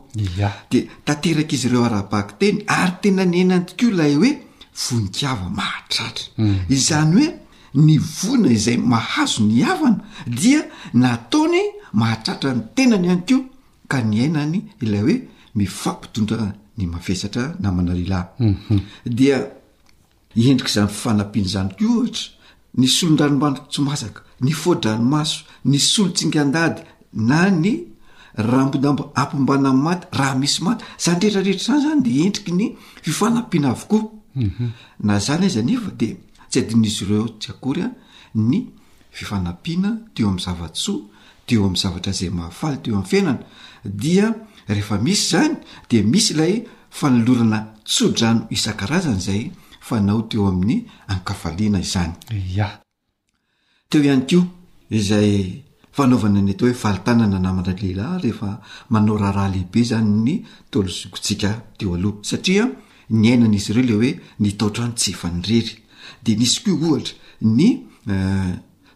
de 0.72 0.80
taterak' 1.06 1.54
izy 1.56 1.68
ireo 1.70 1.84
arabahak 1.88 2.30
teny 2.40 2.60
ary 2.78 2.94
tena 3.02 3.24
ny 3.32 3.38
ainany 3.42 3.66
toko 3.70 3.86
ilay 3.92 4.14
hoe 4.22 4.30
fonikava 4.84 5.48
mahatratra 5.60 6.26
hmm. 6.38 6.58
zany 6.88 7.16
hoe 7.16 7.28
ny 7.86 7.96
vona 8.16 8.50
izay 8.58 8.78
mahazo 8.92 9.42
ny 9.44 9.58
avana 9.72 10.04
dia 10.40 10.62
nataony 11.02 11.62
mahatratra 12.02 12.54
ny 12.58 12.62
tenany 12.76 13.08
hany 13.12 13.24
ko 13.30 13.38
ka 13.92 13.98
ny 14.10 14.16
ainany 14.26 14.60
ilay 14.84 15.02
hoe 15.06 15.18
mifampidondraany 15.58 16.58
endrik' 20.36 20.68
zanyfifanampiana 20.70 21.48
zany 21.48 21.74
kohata 21.80 22.30
ny 22.80 22.86
solodranatsoaa 22.88 23.96
mhm. 23.96 24.22
ny 24.46 24.52
fodranomaso 24.62 25.38
ny 25.72 25.78
solotsingandady 25.92 26.82
na 27.30 27.50
ny 27.50 27.74
ramodamb 28.36 29.00
ampombana 29.16 29.74
maty 29.74 30.08
raha 30.12 30.36
misy 30.42 30.62
maty 30.64 30.86
zany 31.04 31.20
rehetrarehetra 31.20 31.76
zany 31.80 31.84
zany 31.84 32.02
de 32.04 32.26
endrik 32.26 32.48
ny 32.58 32.66
fifanapiana 33.06 33.70
aaazanyaade 35.10 36.06
mhm. 36.06 36.50
tsy 36.50 36.60
adinizy 36.62 37.04
ireo 37.06 37.28
tsy 37.40 37.52
akorya 37.52 37.88
ny 38.36 38.58
fifanapiana 39.12 39.90
teo 40.14 40.28
am'y 40.30 40.42
zavatsoa 40.46 41.02
teo 41.48 41.66
am'yzavatra 41.68 42.12
zay 42.20 42.30
mahafaly 42.38 42.78
teo 42.84 42.94
am'yfiainana 42.98 43.44
dia 43.84 44.28
rehefa 44.70 44.98
misy 45.00 45.30
zany 45.30 45.58
de 45.90 46.02
misy 46.04 46.34
ilay 46.34 46.54
fanolorana 46.90 47.60
tsodrano 47.86 48.48
isan-arazany 48.50 49.20
zay 49.22 49.42
fanao 49.88 50.22
teo 50.30 50.48
amin'ny 50.48 50.86
aafaiana 51.12 51.80
izanya 51.80 52.68
teo 53.90 54.02
ihany 54.04 54.24
ko 54.30 54.40
izay 54.98 55.32
fanaovana 55.96 56.40
ny 56.42 56.52
ato 56.52 56.66
hoe 56.66 56.76
valitanana 56.84 57.40
namaa 57.40 57.66
lehilahy 57.68 58.22
rehefa 58.24 58.50
manao 58.92 59.18
raharahalehibe 59.24 59.82
zany 59.92 60.10
ny 60.26 60.34
tolozikotsika 60.72 61.50
teo 61.78 61.94
aloha 61.96 62.18
satria 62.30 62.64
ny 63.20 63.26
ainan'izy 63.32 63.70
ireo 63.72 63.86
le 63.90 63.94
oe 64.02 64.10
nitaotrano 64.42 64.94
tsy 65.00 65.10
efanyrery 65.14 65.74
de 66.24 66.32
nisy 66.36 66.60
koo 66.64 66.76
ohatra 66.86 67.14
ny 67.58 67.68
eh, 68.14 68.54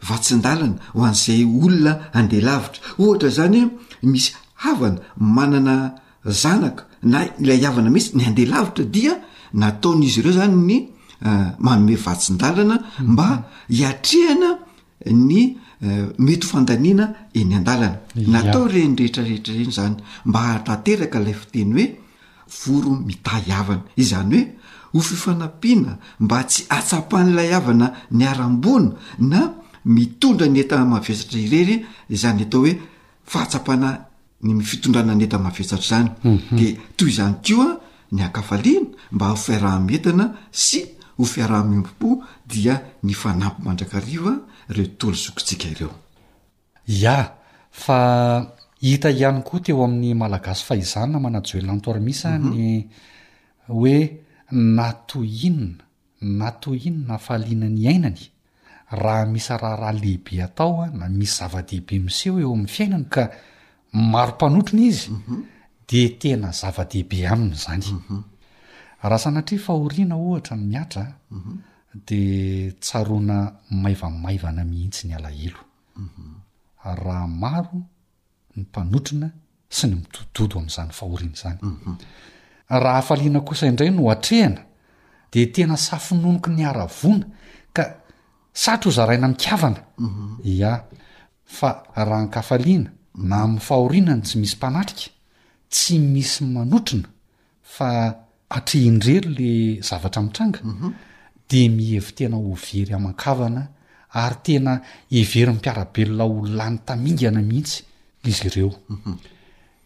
vatsindalana 0.10 0.78
ho 0.96 1.02
an'izay 1.10 1.42
olona 1.64 1.94
andeha 2.18 2.44
lavitra 2.48 2.80
ohatra 3.02 3.30
zany 3.38 3.60
misy 4.12 4.32
avana 4.70 4.99
manana 5.18 5.76
zanaka 6.41 6.84
na 7.12 7.20
ilay 7.41 7.62
avana 7.70 7.89
mihitsy 7.93 8.16
ny 8.18 8.24
andelavitra 8.30 8.86
dia 8.95 9.14
nataon'izy 9.62 10.20
ireo 10.22 10.34
zany 10.39 10.55
ny 10.70 10.78
eh, 11.28 11.47
manome 11.66 11.95
vatsindalana 12.05 12.76
mba 13.14 13.28
mhm. 13.30 13.41
hiatrehana 13.76 14.49
ny 15.30 15.39
eh, 15.39 16.03
mety 16.26 16.45
hfandaniana 16.47 17.05
eny 17.39 17.53
adan 17.59 17.82
natao 18.34 18.64
renyrehetrarehetra 18.74 19.51
reny 19.57 19.74
zany 19.80 19.95
mba 20.30 20.41
tateraka 20.68 21.18
lay 21.26 21.36
fteny 21.43 21.72
hoe 21.78 21.88
foro 22.59 22.91
mita 23.07 23.36
iavana 23.51 23.84
izany 24.03 24.36
oe 24.38 24.43
ofifanapiana 24.99 25.91
mba 26.24 26.38
tsy 26.49 26.62
atsapahnalay 26.78 27.51
avana 27.59 27.88
ny 28.18 28.24
arambona 28.32 28.89
na 29.32 29.39
mitondra 29.95 30.45
ny 30.53 30.59
etamahaviesatra 30.64 31.38
irery 31.45 31.76
zany 32.22 32.41
atao 32.45 32.62
hoe 32.66 32.74
fahatsapana 33.32 33.89
ny 34.44 34.62
fitondrana 34.64 35.12
any 35.14 35.24
etamafiasatra 35.26 35.88
zany 35.88 36.12
mhm. 36.24 36.56
de 36.58 36.78
toy 36.98 37.10
izany 37.10 37.36
keo 37.46 37.62
a 37.62 37.76
ny 38.12 38.22
akafaliana 38.24 38.88
mba 39.12 39.26
hofiaraha-mientina 39.34 40.26
sy 40.52 40.80
hofiaraha-mimpompo 41.18 42.10
dia 42.48 42.76
ny 43.04 43.14
fanampy 43.14 43.62
mandrakariva 43.66 44.34
reo 44.70 44.86
ttolo 44.88 45.14
zokotsika 45.16 45.68
ireo 45.72 45.92
a 47.14 47.18
fa 47.72 48.00
hita 48.82 49.10
ihany 49.12 49.42
koa 49.44 49.60
teo 49.62 49.84
amin'ny 49.86 50.14
malagasy 50.18 50.64
fahizanna 50.66 51.20
manajoelona 51.20 51.74
nytoarimisa 51.76 52.30
a 52.34 52.39
mhm. 52.39 52.56
ny 52.56 52.88
hoe 53.68 53.98
nato 54.52 55.24
inona 55.24 55.84
nato 56.22 56.74
inona 56.76 57.14
afaaliana 57.16 57.70
ny 57.70 57.88
ainany 57.88 58.22
raha 58.92 59.26
misyrahrahalehibe 59.26 60.42
atao 60.44 60.82
a 60.84 60.89
na 60.89 61.08
misy 61.10 61.36
zava-dehibe 61.38 62.00
miseho 62.00 62.39
eo 62.39 62.52
amin'ny 62.54 62.68
fiainany 62.68 63.06
ka 63.10 63.24
marompanotrina 63.92 64.86
izy 64.86 65.12
mhm. 65.12 65.44
de 65.88 66.02
tena 66.20 66.52
zava-dehibe 66.52 67.28
aminy 67.28 67.56
zany 67.56 67.84
mhm. 67.92 68.24
raha 69.04 69.20
sanatria 69.20 69.60
fahoriana 69.60 70.16
ohatra 70.16 70.56
n 70.58 70.68
mihatra 70.68 71.08
mhm. 71.32 71.60
de 72.08 72.72
tsaroana 72.80 73.56
maivamaivana 73.70 74.64
mihitsy 74.64 75.08
ny 75.08 75.16
alahelo 75.16 75.60
raha 76.84 77.28
maro 77.28 77.84
ny 78.56 78.64
mpanotrina 78.64 79.32
sy 79.70 79.88
ny 79.88 79.96
midododo 80.04 80.60
ami'izany 80.60 80.92
fahoriana 80.92 81.36
zany 81.36 81.58
raha 82.70 82.92
ahafaliana 82.98 83.42
kosa 83.44 83.68
indray 83.68 83.89
no 83.92 84.08
atrehana 84.12 84.64
de 85.32 85.46
tena 85.52 85.76
safinonoko 85.76 86.50
ny 86.52 86.64
aravoana 86.64 87.28
ka 87.76 87.84
satro 88.54 88.89
ozaraina 88.92 89.28
mikavana 89.28 89.84
a 90.64 90.74
fa 91.44 91.84
raha 91.96 92.24
nkafaliana 92.24 92.92
na 93.16 93.41
amin'ny 93.43 93.59
fahorinany 93.59 94.22
tsy 94.24 94.38
misy 94.39 94.55
mpanatrika 94.55 95.12
tsy 95.70 95.99
misy 95.99 96.43
manotrina 96.45 97.09
fa 97.62 98.18
atreh 98.49 98.86
indrery 98.88 99.32
la 99.76 99.82
zavatra 99.84 100.22
mitranga 100.22 100.59
mhm. 100.64 100.93
de 101.49 101.70
mihevi 101.70 102.12
tena 102.16 102.38
o 102.38 102.53
very 102.55 102.91
haman-kavana 102.91 103.68
ary 104.14 104.38
tena 104.43 104.82
hevery 105.09 105.51
nny 105.51 105.59
piarabelona 105.62 106.24
ololany 106.26 106.80
tamingana 106.86 107.41
mihitsy 107.41 107.84
izy 108.24 108.47
ireo 108.47 108.72
mhm. 108.89 109.16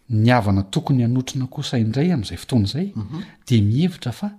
ny 0.08 0.30
avana 0.30 0.62
tokony 0.62 1.04
anotrina 1.04 1.46
kosa 1.46 1.78
indray 1.78 2.12
amn'izay 2.12 2.36
fotoana 2.38 2.64
izay 2.66 2.92
mhm. 2.94 3.20
de 3.48 3.60
mihevitra 3.62 4.12
fa 4.12 4.30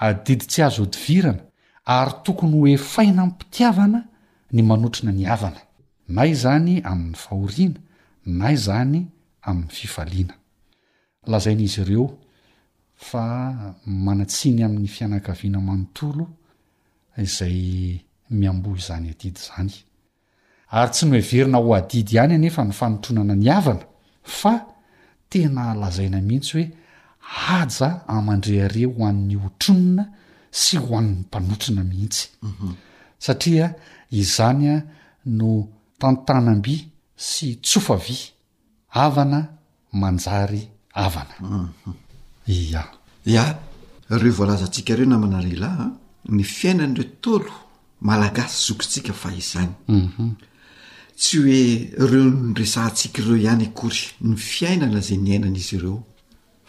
adidi 0.00 0.46
tsy 0.48 0.62
azo 0.64 0.82
odivirana 0.82 1.40
ary 1.84 2.12
tokony 2.24 2.52
hoe 2.58 2.76
faina 2.78 3.26
npitiavana 3.26 4.04
ny 4.52 4.62
manotrina 4.64 5.12
ny 5.12 5.26
avana 5.28 5.60
na 6.08 6.24
i 6.26 6.34
zany 6.34 6.80
amin'ny 6.84 7.16
fahoriana 7.16 7.80
na 8.26 8.52
izany 8.52 9.06
amin'ny 9.42 9.70
fifaliana 9.70 10.34
lazaina 11.26 11.62
izy 11.62 11.80
ireo 11.82 12.06
fa 12.96 13.74
manatsiany 13.86 14.62
amin'ny 14.64 14.86
fianakaviana 14.88 15.60
manontolo 15.60 16.26
izay 17.18 18.00
miamboa 18.30 18.76
izany 18.78 19.10
adidy 19.10 19.40
zany 19.46 19.74
ary 20.70 20.90
tsy 20.90 21.06
no 21.06 21.16
heverina 21.18 21.58
ho 21.58 21.74
adidy 21.74 22.14
ihany 22.16 22.34
a 22.34 22.38
nefa 22.38 22.64
ny 22.64 22.72
fanotronana 22.72 23.34
ny 23.34 23.48
avana 23.50 23.84
fa 24.22 24.54
tena 25.28 25.74
lazaina 25.74 26.20
mihitsy 26.20 26.52
hoe 26.58 26.66
haja 27.18 28.04
aman-dreare 28.08 28.86
ho 28.86 29.06
an'ny 29.06 29.34
hotronona 29.36 30.06
sy 30.50 30.76
ho 30.78 30.96
an'ny 30.98 31.16
mpanotrina 31.26 31.82
mihitsy 31.84 32.28
mhm. 32.42 32.74
satria 33.18 33.74
izany 34.10 34.68
a 34.70 34.76
no 35.24 35.50
tantana-by 35.98 36.91
sy 37.22 37.56
tsofavya 37.62 38.30
avana 39.04 39.40
manjary 39.92 40.62
avana 40.94 41.36
a 41.38 41.42
mm-hmm. 41.42 42.82
ia 43.26 43.42
reo 44.22 44.34
voalazantsikareo 44.38 45.06
namanarehilahya 45.10 45.86
ny 46.36 46.42
fiainan'reo 46.56 47.06
tolo 47.24 47.52
malagasy 48.08 48.56
zokotsika 48.66 49.12
fahizany 49.22 49.72
mm-hmm. 49.88 50.32
tsy 51.20 51.36
hoe 51.40 51.62
reo 52.10 52.24
nresahntsikareo 52.50 53.36
ihany 53.44 53.64
akory 53.70 54.02
ny 54.28 54.34
fiainana 54.50 55.00
zay 55.06 55.18
ny 55.24 55.30
ainanaizy 55.34 55.76
ireo 55.76 55.98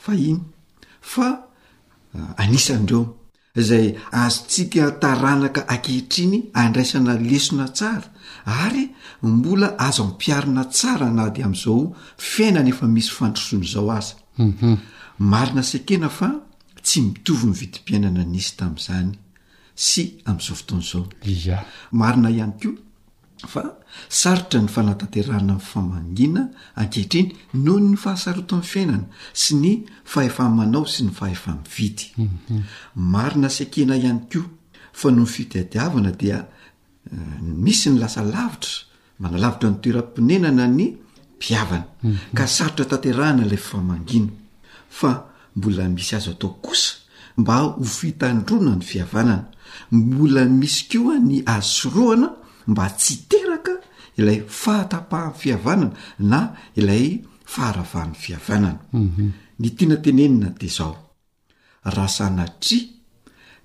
fahiny 0.05 0.41
fa 1.13 1.25
uh, 2.13 2.31
anisanreo 2.41 3.01
izay 3.61 3.87
azo 4.11 4.41
tsika 4.49 4.85
taranaka 5.01 5.61
akehitriny 5.73 6.37
andraisana 6.61 7.13
lesona 7.29 7.67
tsara 7.77 8.07
ary 8.45 8.85
mbola 9.33 9.67
azo 9.87 10.03
mpiarina 10.11 10.63
tsara 10.75 11.07
na 11.17 11.23
dy 11.33 11.41
amin'izao 11.45 11.83
fiainana 12.31 12.69
efa 12.73 12.85
misy 12.95 13.11
fandrosoana 13.17 13.67
zao 13.73 13.89
aza 13.99 14.13
mhm. 14.43 14.73
marina 15.31 15.63
sekena 15.71 16.09
fa 16.17 16.29
tsy 16.85 16.97
mitovy 17.09 17.45
mividim-piainana 17.51 18.23
nisy 18.33 18.51
tamin'izany 18.57 19.11
sy 19.87 20.01
amin'izao 20.27 20.55
fotona 20.59 20.83
izao 21.33 21.61
a 21.61 21.65
marina 21.99 22.29
ihany 22.35 22.53
ko 22.61 22.69
fa 23.47 23.77
sarotra 24.09 24.61
ny 24.61 24.67
fanatanterahana 24.69 25.55
n 25.57 25.59
fifamangina 25.59 26.41
ankehitriny 26.79 27.29
noho 27.63 27.79
ny 27.89 27.95
fahasarota 28.03 28.53
amin'ny 28.55 28.69
fiainana 28.71 29.07
sy 29.41 29.53
ny 29.61 29.69
ahfamanao 30.03 30.85
sy 30.93 31.01
ny 31.05 31.11
fahmaina 31.11 31.63
ea 33.83 33.99
ihay 33.99 34.11
o 34.39 34.43
fa 34.99 35.09
nohofiiaiavna 35.11 36.11
dia 36.21 36.39
eh, 37.11 37.41
misy 37.65 37.89
ny 37.93 37.97
lasa 37.99 38.23
lavitra 38.23 38.91
manalavitra 39.19 39.69
ny 39.73 39.77
toeram-pnenana 39.83 40.65
ny 40.77 40.85
asrhaay 41.41 41.83
mhm. 42.01 43.55
ffamanina 43.57 44.31
fa 44.89 45.11
mbola 45.55 45.89
misy 45.89 46.15
azy 46.15 46.29
atao 46.29 46.53
kos 46.65 46.81
mb 47.37 47.49
hofadna 47.49 49.43
nyambs 49.91 50.79
a 50.85 51.17
n 51.17 51.29
aoana 51.47 52.29
mba 52.67 52.89
tsy 52.89 53.27
teraka 53.29 53.71
ilay 54.17 54.43
fahatapahany 54.47 55.33
fiavanana 55.35 55.91
na 56.19 56.39
ilay 56.75 57.21
faharavahan'ny 57.45 58.15
fiavanana 58.15 58.79
mhm. 58.93 59.31
ny 59.59 59.67
tianantenenina 59.77 60.47
de 60.59 60.67
zao 60.67 60.95
rasana 61.83 62.45
tria 62.61 62.87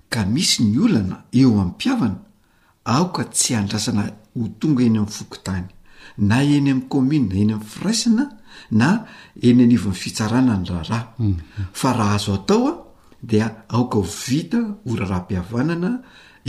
ka 0.09 0.25
misy 0.25 0.63
ny 0.63 0.77
olana 0.85 1.25
eo 1.39 1.51
amin'ny 1.53 1.71
mpiavana 1.73 2.19
aoka 2.95 3.23
tsy 3.35 3.51
andrasana 3.59 4.03
ho 4.37 4.41
tonga 4.59 4.83
eny 4.87 4.97
amin'ny 4.99 5.15
fokotany 5.17 5.67
na 6.29 6.37
eny 6.43 6.57
ami'n 6.71 6.81
kômina 6.91 7.35
eny 7.41 7.53
am'ny 7.53 7.65
firaisina 7.71 8.23
na 8.81 8.89
eny 9.47 9.61
anivan'ny 9.63 9.99
fitsarana 10.01 10.53
ny 10.61 10.67
raharaa 10.71 11.05
mhm. 11.19 11.39
fa 11.79 11.89
raha 11.97 12.15
azo 12.17 12.33
atao 12.39 12.63
a 12.67 12.73
dia 13.29 13.47
aoka 13.75 13.97
ho 13.99 14.05
vita 14.25 14.59
horarahampiavanana 14.87 15.89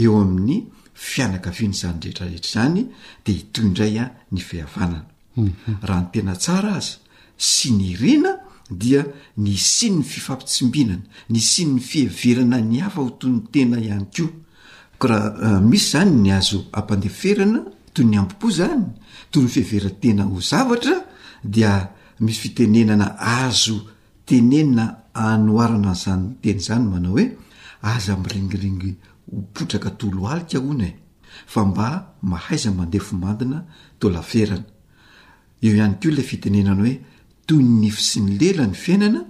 eo 0.03 0.13
amin'ny 0.25 0.57
fianaka 1.03 1.49
viany 1.51 1.73
zany 1.73 1.99
reetrarehetra 1.99 2.51
zany 2.53 2.81
de 3.25 3.31
itoy 3.41 3.65
ndray 3.69 3.95
a 4.03 4.11
ny 4.31 4.39
fihavananarahny 4.39 6.05
mhm. 6.05 6.11
tenar 6.13 6.65
az 6.75 6.87
sy 7.51 7.69
ny 7.77 7.95
rina 8.01 8.31
dia 8.69 9.01
ny 9.45 9.53
si 9.69 9.87
ny 9.89 10.01
fifampitsimbinana 10.11 11.03
ny 11.33 11.39
si 11.49 11.63
ny 11.65 11.79
fiheverana 11.79 12.57
ny 12.71 12.77
afa 12.87 13.01
ho 13.03 13.09
tony 13.21 13.39
tena 13.53 13.77
ihany 13.85 14.05
ko 14.13 14.25
koraha 15.01 15.29
eh, 15.57 15.61
misy 15.69 15.87
zany 15.93 16.13
ny 16.23 16.29
azo 16.37 16.59
ampandeferana 16.79 17.59
to 17.93 18.01
ny 18.03 18.15
ambimpo 18.21 18.47
zany 18.59 18.85
to 19.31 19.37
ny 19.41 19.47
fiheveran 19.53 19.95
tena 20.01 20.23
ho 20.29 20.37
zavatra 20.51 20.95
dia 21.53 21.73
misy 22.23 22.39
fitenenana 22.43 23.07
azo 23.43 23.77
tenena 24.27 24.85
anoarana 25.27 25.91
nzanynyteny 25.97 26.59
zany 26.67 26.85
manao 26.91 27.13
hoe 27.17 27.25
aza 27.91 28.13
mringiringy 28.21 28.93
ho 29.31 29.43
potraka 29.53 29.89
tolo 29.91 30.27
ali 30.27 30.43
ka 30.49 30.57
ahoina 30.59 30.85
e 30.87 30.91
fa 31.51 31.61
mba 31.65 31.87
mahaiza 32.29 32.69
mandehafo 32.77 33.15
mandina 33.23 33.57
taolaferana 33.99 34.65
eo 35.63 35.71
ihany 35.75 35.95
ko 35.99 36.05
ilay 36.11 36.25
fitenenany 36.31 36.79
hoe 36.81 36.93
toy 37.47 37.59
y 37.63 37.69
nifo 37.81 38.01
sy 38.09 38.19
ny 38.25 38.31
lela 38.39 38.63
ny 38.69 38.75
fiainana 38.83 39.21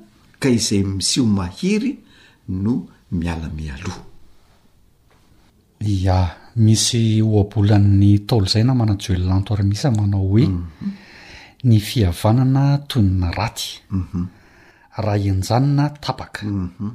ka 0.41 0.47
izay 0.57 0.83
misiho 0.97 1.25
mahery 1.37 1.91
no 2.63 2.73
miala-mialoha 3.15 4.01
ia 5.93 6.17
misy 6.65 7.21
oabolan'ny 7.21 8.11
taolo 8.27 8.47
zay 8.53 8.63
na 8.65 8.73
mana-joelolantoary 8.75 9.63
misa 9.71 9.87
manao 9.97 10.23
hoe 10.31 10.43
mhm. 10.49 10.63
ny 11.67 11.79
fihavanana 11.79 12.63
toy 12.89 13.03
na 13.19 13.27
raty 13.37 13.67
mhm. 13.99 14.25
raha 15.05 15.29
anjanona 15.31 15.85
tapaka 16.03 16.41
mhm. 16.47 16.89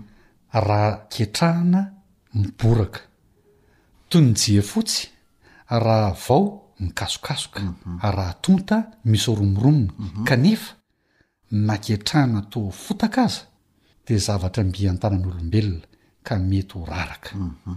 raha 0.52 1.06
ketrahana 1.12 1.95
miboraka 2.40 3.00
toy 4.08 4.20
ny 4.24 4.34
jea 4.42 4.62
fotsy 4.70 5.04
raha 5.68 6.08
avao 6.12 6.46
mikasokasoka 6.80 7.60
mhm. 7.60 7.98
raha 8.16 8.32
tonta 8.44 8.76
mis 9.04 9.26
romoromona 9.38 9.92
mhm. 9.98 10.24
kanefa 10.28 10.72
maketrahna 11.66 12.40
to 12.50 12.60
fotaka 12.82 13.22
aza 13.24 13.40
di 14.06 14.14
zavatra 14.26 14.62
mbyan-tananyolombelona 14.64 15.86
ka 16.26 16.34
mety 16.38 16.74
horaraka 16.78 17.30
mhm. 17.36 17.74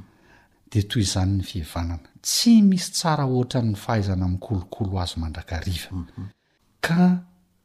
de 0.71 0.79
toy 0.89 1.01
izany 1.03 1.31
ny 1.37 1.41
fihavanana 1.49 2.09
tsy 2.25 2.51
misy 2.69 2.87
tsara 2.95 3.23
ohatra 3.25 3.61
ny 3.61 3.73
fahaizana 3.83 4.25
amin'nkolokolo 4.25 4.93
azy 5.03 5.15
mandrakariva 5.21 5.89
ka 6.85 6.99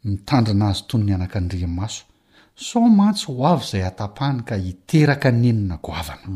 mitandriana 0.06 0.66
azy 0.72 0.82
toy 0.88 1.02
ny 1.06 1.12
anakandria 1.14 1.68
maso 1.78 2.02
so 2.66 2.78
mantsy 2.98 3.24
ho 3.26 3.34
avy 3.52 3.64
izay 3.64 3.84
atapahhany 3.90 4.40
ka 4.48 4.54
hiteraka 4.64 5.28
ny 5.40 5.46
enina 5.50 5.76
goavana 5.86 6.26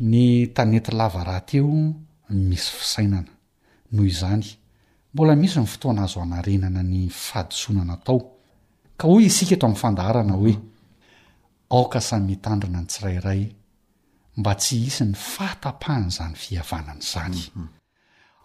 ny 0.00 0.48
tanenty 0.54 0.92
lava 0.94 1.24
rahateo 1.24 1.68
misy 2.30 2.70
fisainana 2.78 3.26
noho 3.92 4.06
izany 4.06 4.44
mbola 5.14 5.34
misy 5.36 5.58
ny 5.60 5.66
fotoana 5.66 6.02
azo 6.02 6.22
anarenana 6.22 6.82
ny 6.82 7.08
fahadisoanana 7.10 7.92
atao 7.92 8.20
ka 8.96 9.08
hoe 9.08 9.24
isika 9.26 9.54
eto 9.54 9.66
amin'ny 9.66 9.80
fandaharana 9.80 10.32
hoe 10.36 10.54
aoka 11.70 12.00
say 12.00 12.20
mitandrina 12.20 12.78
ny 12.80 12.86
tsirairay 12.86 13.42
mba 14.36 14.54
tsy 14.54 14.76
isi 14.86 15.04
ny 15.04 15.14
fahatapahan' 15.16 16.06
izany 16.08 16.34
fihavanana 16.42 17.00
zany 17.12 17.36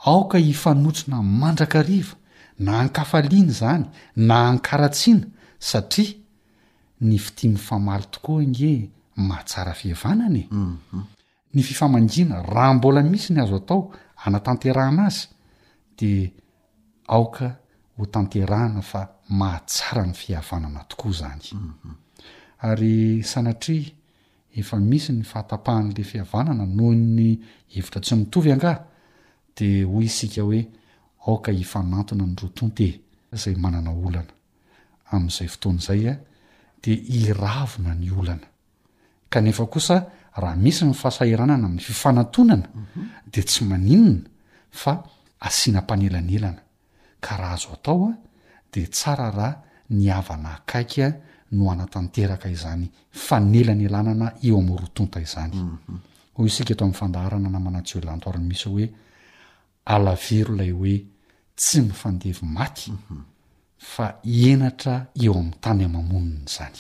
aoka 0.10 0.38
hifanotsina 0.38 1.22
mandrakariva 1.22 2.16
na 2.66 2.80
ankafaliana 2.80 3.54
zany 3.60 3.84
na 4.16 4.48
ankaratsiana 4.50 5.28
satria 5.60 6.18
ny 7.02 7.18
fiti 7.20 7.48
myn 7.48 7.58
famaly 7.58 8.06
tokoa 8.12 8.44
ge 8.58 8.90
mahatsara 9.16 9.74
fihavanana 9.74 10.40
e 10.40 10.48
mhm. 10.52 11.04
ny 11.54 11.64
fifamangiana 11.64 12.42
raha 12.42 12.74
mbola 12.74 13.04
misy 13.04 13.34
ny 13.34 13.42
azo 13.42 13.56
atao 13.56 13.94
anatanterahana 14.26 15.06
azy 15.06 15.28
de 16.00 16.34
aoka 17.08 17.58
ho 17.98 18.06
tanterahana 18.06 18.82
fa 18.82 19.08
mahatsara 19.30 20.06
ny 20.06 20.14
fihavanana 20.14 20.84
tokoa 20.88 21.12
zany 21.12 21.44
mhm. 21.54 21.94
ary 22.62 23.24
sanatria 23.24 23.92
efa 24.56 24.80
misy 24.80 25.12
ny 25.14 25.24
fahatapahan'la 25.24 26.04
fihavanana 26.04 26.66
noho 26.66 26.94
ny 26.94 27.38
hevitra 27.74 28.02
tsy 28.02 28.16
mitovy 28.16 28.52
angah 28.52 28.80
de 29.58 29.84
hoy 29.84 30.06
isika 30.06 30.42
hoe 30.42 30.68
aoka 31.28 31.52
hifanatona 31.52 32.26
ny 32.26 32.36
rotonte 32.42 33.02
zay 33.34 33.56
manana 33.56 33.92
olana 33.94 34.34
amn'izay 35.14 35.48
fotoan'izay 35.48 36.02
a 36.12 36.18
de 36.84 36.94
iravina 36.94 37.94
ny 37.94 38.10
olana 38.12 38.48
kanefa 39.30 39.66
kosa 39.66 39.98
raha 40.36 40.56
misy 40.56 40.86
nyfahasairanana 40.86 41.68
m'ny 41.70 41.80
fifanatonana 41.80 42.68
de 43.32 43.42
tsy 43.44 43.66
maninona 43.66 44.28
fa 44.72 45.04
asianampanelanelana 45.40 46.62
ka 47.22 47.38
raha 47.38 47.54
azo 47.58 47.70
atao 47.74 48.08
a 48.10 48.14
de 48.74 48.86
tsara 48.88 49.30
raa 49.32 49.62
ny 49.90 50.10
avana 50.12 50.50
akaikya 50.58 51.08
no 51.52 51.66
anatanteraka 51.72 52.50
izany 52.50 52.90
fanelanelanana 53.12 54.28
eo 54.44 54.58
ami'y 54.60 54.78
rotonta 54.82 55.20
izany 55.22 55.52
hoy 56.36 56.48
isika 56.50 56.74
ato 56.74 56.84
amin'ny 56.84 56.98
fandaharana 57.00 57.50
namanatsy 57.50 57.94
hoelantoariny 57.98 58.48
misyh 58.50 58.68
o 58.68 58.72
hoe 58.74 58.86
alavero 59.94 60.54
ilay 60.56 60.72
hoe 60.72 60.96
tsy 61.60 61.82
mifandevy 61.82 62.46
maty 62.58 62.92
fa 63.78 64.06
enatra 64.26 64.96
eo 65.14 65.34
amin'nytany 65.38 65.82
amamonina 65.86 66.48
zany 66.56 66.80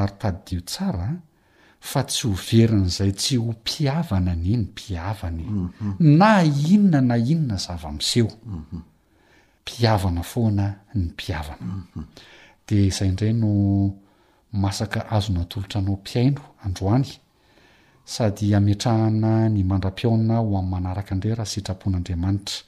ary 0.00 0.12
taddio 0.20 0.60
tsara 0.60 1.08
fa 1.82 2.04
tsy 2.06 2.28
ho 2.28 2.34
verin' 2.38 2.84
izay 2.86 3.12
tsy 3.12 3.36
ho 3.42 3.52
mpiavana 3.52 4.34
ny 4.38 4.54
ny 4.56 4.62
mpiavany 4.68 5.42
mhm. 5.44 6.10
na 6.14 6.42
inona 6.44 7.00
na 7.02 7.16
inona 7.18 7.56
zavamiseho 7.56 8.30
mhm. 8.46 8.80
mpiavana 9.62 10.22
foana 10.22 10.70
ny 10.94 11.04
mpiavana 11.04 11.74
mhm. 11.74 12.04
de 12.68 12.86
izayindray 12.86 13.32
no 13.32 13.92
masaka 14.52 15.10
azo 15.10 15.32
na 15.32 15.40
atolotra 15.42 15.80
anao 15.80 15.96
mpiaino 15.96 16.40
androany 16.64 17.10
sady 18.04 18.54
ametrahana 18.54 19.48
ny 19.48 19.64
mandra-piona 19.66 20.38
ho 20.38 20.58
amin'ny 20.58 20.70
manaraka 20.70 21.14
ndre 21.14 21.34
raha 21.34 21.50
sitrapon'andriamanitra 21.50 22.62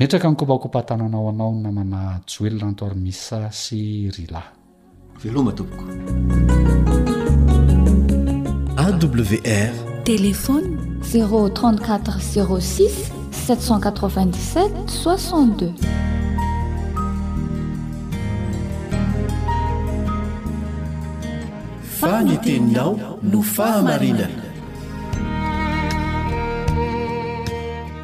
metraka 0.00 0.30
ny 0.30 0.36
kopakopatananao 0.36 1.28
anao 1.28 1.52
namana 1.54 2.20
joelona 2.26 2.72
antoarimisa 2.72 3.52
sy 3.52 4.08
rylay 4.16 4.46
veloma 5.20 5.52
topoko 5.52 5.84
awrtelefony 8.76 10.66
03406787 11.02 12.96
62ateninao 22.02 23.18
no 23.22 23.42
faamarinaa 23.42 24.26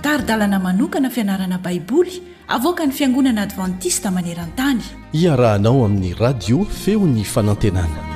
taridalana 0.03 0.59
manokana 0.59 1.11
fianarana 1.11 1.59
baiboly 1.59 2.23
avoaka 2.49 2.87
ny 2.87 2.93
fiangonana 2.93 3.43
advantista 3.43 4.11
maneran-tany 4.11 4.81
iarahanao 5.13 5.85
amin'ny 5.87 6.15
radio 6.15 6.65
feony 6.65 7.25
fanantenana 7.25 8.08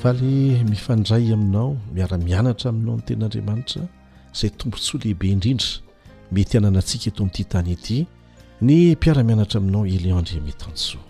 fa 0.00 0.12
le 0.14 0.64
mifandray 0.64 1.32
aminao 1.32 1.76
miaramianatra 1.94 2.70
aminao 2.70 2.96
ny 2.96 3.02
ten'andriamanitra 3.04 3.82
zay 4.32 4.50
tombontsoa 4.50 5.00
lehibe 5.00 5.28
indrindra 5.30 5.66
mety 6.32 6.56
ananantsika 6.56 7.06
eto 7.08 7.22
ami'ity 7.22 7.44
tany 7.44 7.70
ety 7.70 8.06
ny 8.62 8.92
mpiaramianatra 8.94 9.58
aminao 9.60 9.86
eliondre 9.86 10.38
ametansoa 10.38 11.00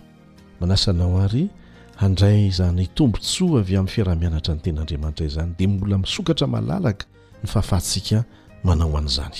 manasanao 0.59 1.21
ary 1.23 1.49
handray 1.95 2.49
zany 2.51 2.87
tombontsoa 2.87 3.59
avy 3.59 3.75
amin'ny 3.75 3.87
fiarah-mianatra 3.93 4.55
ny 4.55 4.59
tenyandriamanitra 4.61 5.27
zany 5.27 5.53
dia 5.57 5.67
mbola 5.67 5.97
misokatra 5.97 6.47
malalaka 6.47 7.05
ny 7.43 7.47
fahafahatsika 7.49 8.25
manao 8.63 8.91
han'izany 8.91 9.39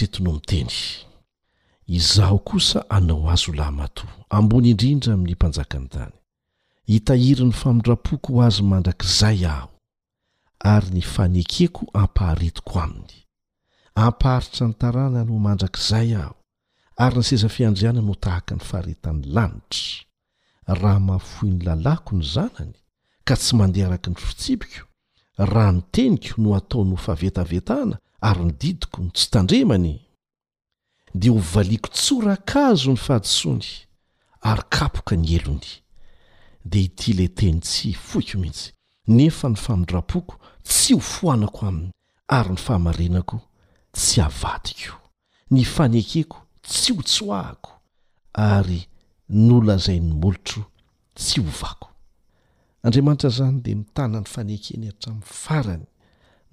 etino 0.03 0.30
miteny 0.32 0.70
izaho 1.92 2.38
kosa 2.38 2.84
anao 2.90 3.30
azo 3.30 3.53
lahymato 3.53 4.03
ambony 4.30 4.68
indrindra 4.70 5.14
amin'ny 5.14 5.32
mpanjaka 5.34 5.78
ny 5.78 5.88
tany 5.88 6.12
hitahiry 6.86 7.44
ny 7.46 7.53
famindrapoko 7.53 8.32
ho 8.32 8.42
azo 8.46 8.62
mandrakzay 8.62 9.46
aho 9.46 9.70
ary 10.72 10.88
ny 10.94 11.01
fanekeko 11.03 11.82
ampaharitiko 11.92 12.72
aminy 12.80 13.14
ampaharitra 13.94 14.66
ny 14.68 14.74
tarana 14.78 15.20
noo 15.26 15.38
mandrakzay 15.42 16.09
aho 16.14 16.34
ary 17.05 17.16
ny 17.22 17.24
sesafiandrihana 17.24 18.03
no 18.05 18.14
tahaka 18.14 18.55
ny 18.55 18.61
faharitan'ny 18.64 19.26
lanitra 19.32 20.05
raha 20.80 21.01
mahafoyny 21.01 21.62
lalako 21.64 22.16
ny 22.18 22.24
zanany 22.24 22.76
ka 23.24 23.34
tsy 23.40 23.57
mandeha 23.57 23.88
araky 23.88 24.09
ny 24.12 24.16
fitsipiko 24.20 24.84
raha 25.51 25.72
ny 25.72 25.82
teniko 25.96 26.36
no 26.44 26.53
hataonyhofavetavetana 26.55 27.96
ary 28.28 28.42
nydidiko 28.51 29.03
ny 29.05 29.11
tsy 29.16 29.28
tandremany 29.36 29.94
dia 31.14 31.32
ho 31.32 31.38
valiako 31.53 31.88
tsoraka 31.96 32.66
azo 32.74 32.90
ny 32.92 32.96
fahadosony 33.07 33.68
ary 34.53 34.62
kapoka 34.68 35.16
ny 35.16 35.30
elony 35.40 35.70
dia 36.68 36.82
hitileteny 36.84 37.61
tsy 37.64 37.94
foiko 37.96 38.38
mihitsy 38.44 38.72
nefa 39.09 39.48
ny 39.48 39.57
famindrapoko 39.57 40.36
tsy 40.68 40.94
ho 41.01 41.01
foanako 41.01 41.64
aminy 41.68 41.92
ary 42.28 42.53
ny 42.53 42.57
fahamarinako 42.61 43.40
tsy 43.92 44.20
avadiko 44.20 44.96
ny 45.51 45.64
fanekeko 45.64 46.44
tsy 46.70 46.92
ho 46.96 47.02
tsoahako 47.02 47.72
ary 48.54 48.80
nolazayny 49.46 50.10
molotro 50.20 50.62
tsy 51.18 51.40
ho 51.44 51.50
vako 51.60 51.88
andriamanitra 52.84 53.28
zany 53.38 53.56
de 53.64 53.72
mitanany 53.80 54.24
fanekeny 54.32 54.86
hatramin'ny 54.88 55.26
farany 55.42 55.86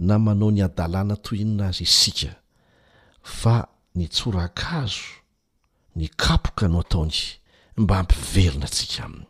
na 0.08 0.16
manao 0.26 0.52
ny 0.52 0.62
adalàna 0.68 1.16
toinina 1.24 1.68
azy 1.70 1.84
isika 1.88 2.32
fa 3.42 3.56
nytsorakazo 3.98 5.06
ny 5.96 6.04
kapoka 6.22 6.66
no 6.68 6.80
ataony 6.82 7.18
mba 7.78 7.96
hampiverina 7.96 8.66
atsika 8.70 9.04
aminy 9.06 9.26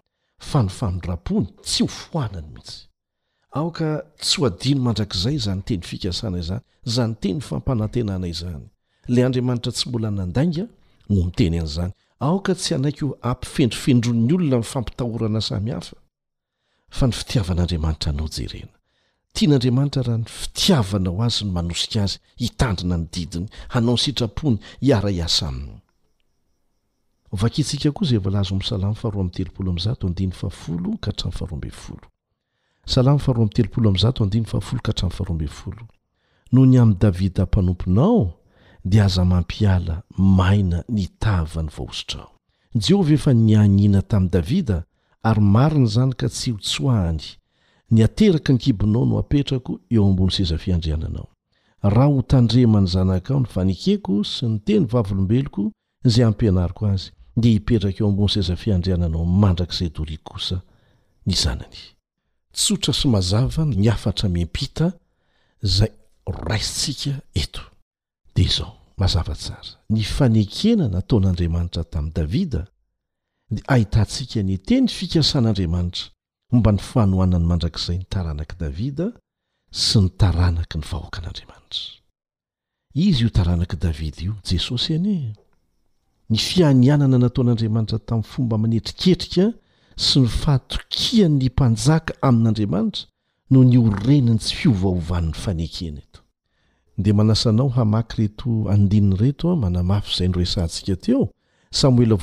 fa 0.49 0.59
ny 0.63 0.69
fanorapony 0.77 1.47
tsy 1.65 1.83
ho 1.83 1.87
foanany 1.99 2.47
mihitsy 2.55 2.81
aoka 3.57 3.87
tsy 4.21 4.35
ho 4.39 4.43
adino 4.49 4.81
mandrak'zay 4.85 5.37
za 5.45 5.51
ny 5.55 5.61
teny 5.67 5.83
fikasana 5.89 6.37
izany 6.43 6.61
za 6.93 7.03
ny 7.07 7.15
teny 7.21 7.39
fampanantenana 7.47 8.27
izany 8.33 8.65
la 9.13 9.21
andriamanitra 9.25 9.71
tsy 9.75 9.85
mbola 9.89 10.09
nandainga 10.11 10.65
no 11.09 11.15
miteny 11.15 11.59
an'izany 11.59 11.91
aoka 12.19 12.55
tsy 12.55 12.75
anaiky 12.75 13.05
ho 13.05 13.17
ampifendrifendron'ny 13.21 14.33
olona 14.33 14.57
nifampitahorana 14.57 15.41
sami 15.41 15.71
hafa 15.71 15.95
fa 16.89 17.07
ny 17.07 17.11
fitiavan'andriamanitra 17.13 18.11
anao 18.11 18.27
jerena 18.29 18.75
tian'andriamanitra 19.33 20.03
raha 20.03 20.17
ny 20.17 20.25
fitiavana 20.25 21.09
aho 21.09 21.21
azy 21.23 21.43
ny 21.45 21.51
manosika 21.51 22.03
azy 22.03 22.19
hitandrina 22.41 22.97
ny 22.97 23.07
didiny 23.13 23.47
hanao 23.69 23.93
ny 23.95 23.99
sitrapony 24.03 24.57
hiara 24.81 25.09
hiasa 25.09 25.47
amin 25.47 25.73
vakitsika 27.31 27.91
koa 27.91 28.07
zay 28.07 28.17
vlzsalatsala 28.19 28.87
noho 36.51 36.63
ny 36.63 36.79
ami'ny 36.79 36.95
davida 36.99 37.43
mpanomponao 37.43 38.36
dia 38.87 39.03
aza 39.05 39.25
mampiala 39.25 40.01
maina 40.17 40.83
nitava 40.89 41.63
ny 41.63 41.69
vohozitra 41.69 42.21
ao 42.21 42.31
jehovah 42.87 43.11
efa 43.11 43.33
nianina 43.33 44.01
tamin'i 44.01 44.31
davida 44.31 44.83
ary 45.23 45.41
mari 45.41 45.79
ny 45.79 45.87
zany 45.95 46.13
ka 46.15 46.27
tsy 46.29 46.51
hotshoahany 46.51 47.21
nyateraka 47.91 48.53
nykibonao 48.53 49.05
no 49.05 49.15
hapetrako 49.17 49.79
eo 49.89 50.05
ambony 50.05 50.31
seza 50.31 50.57
fiandriananao 50.57 51.27
raha 51.81 52.05
ho 52.05 52.21
tandrema 52.21 52.81
ny 52.81 52.87
zanakao 52.87 53.39
ny 53.39 53.47
vanikeko 53.55 54.23
sy 54.23 54.45
ny 54.45 54.59
teny 54.59 54.85
vavolombeloko 54.85 55.71
izay 56.05 56.23
hampianariko 56.25 56.87
azy 56.87 57.11
dia 57.37 57.51
hipetraka 57.51 57.99
eo 58.03 58.09
ambony 58.09 58.29
seza 58.29 58.55
fiandriananao 58.55 59.25
mandrak'izay 59.25 59.89
dori 59.89 60.17
kosa 60.17 60.61
ny 61.25 61.33
zanany 61.35 61.81
tsotra 62.53 62.93
sy 62.93 63.07
mazavay 63.07 63.65
ny 63.65 63.89
afatra 63.91 64.29
mempita 64.29 64.93
izay 65.63 65.91
oraisitsika 66.25 67.19
eto 67.33 67.61
dia 68.35 68.45
izao 68.45 68.76
mazavatsara 68.97 69.77
ny 69.95 70.03
fanekena 70.15 70.85
nataon'andriamanitra 70.95 71.83
tamin'i 71.93 72.13
davida 72.17 72.61
dia 73.53 73.63
ahitantsika 73.73 74.37
aniy 74.43 74.57
te 74.67 74.75
ny 74.83 74.89
fikasan'andriamanitra 74.97 76.05
omba 76.53 76.71
ny 76.75 76.81
fanohana 76.91 77.37
ny 77.41 77.47
mandrakizay 77.51 77.97
nytaranak'i 78.01 78.55
davida 78.63 79.07
sy 79.85 79.97
ny 80.03 80.09
taranaka 80.21 80.75
ny 80.79 80.83
vahoakan'andriamanitra 80.91 81.85
izy 83.07 83.21
io 83.25 83.29
taranak'i 83.39 83.77
davida 83.85 84.19
io 84.27 84.33
jesosy 84.49 84.89
anie 84.97 85.33
ny 86.31 86.37
fianianana 86.47 87.17
nataon'andriamanitra 87.25 87.97
tamin'ny 88.07 88.29
fomba 88.33 88.55
manetriketrika 88.63 89.45
sy 90.05 90.15
ny 90.25 90.29
fahatokian' 90.41 91.35
ny 91.41 91.47
mpanjaka 91.53 92.11
amin'andriamanitra 92.27 93.03
no 93.51 93.59
ny 93.69 93.77
oreniny 93.87 94.39
tsy 94.43 94.53
fiovahovan'ny 94.61 95.33
fanekena 95.43 95.99
eto 96.05 96.21
de 96.97 97.11
manasanao 97.13 97.69
hamaky 97.69 98.15
reto 98.21 98.67
andiny 98.69 99.15
reto 99.15 99.55
manamafy 99.55 100.13
zay 100.17 100.27
ndro 100.27 100.41
esantsika 100.45 100.95
teooehaahiay 100.95 102.13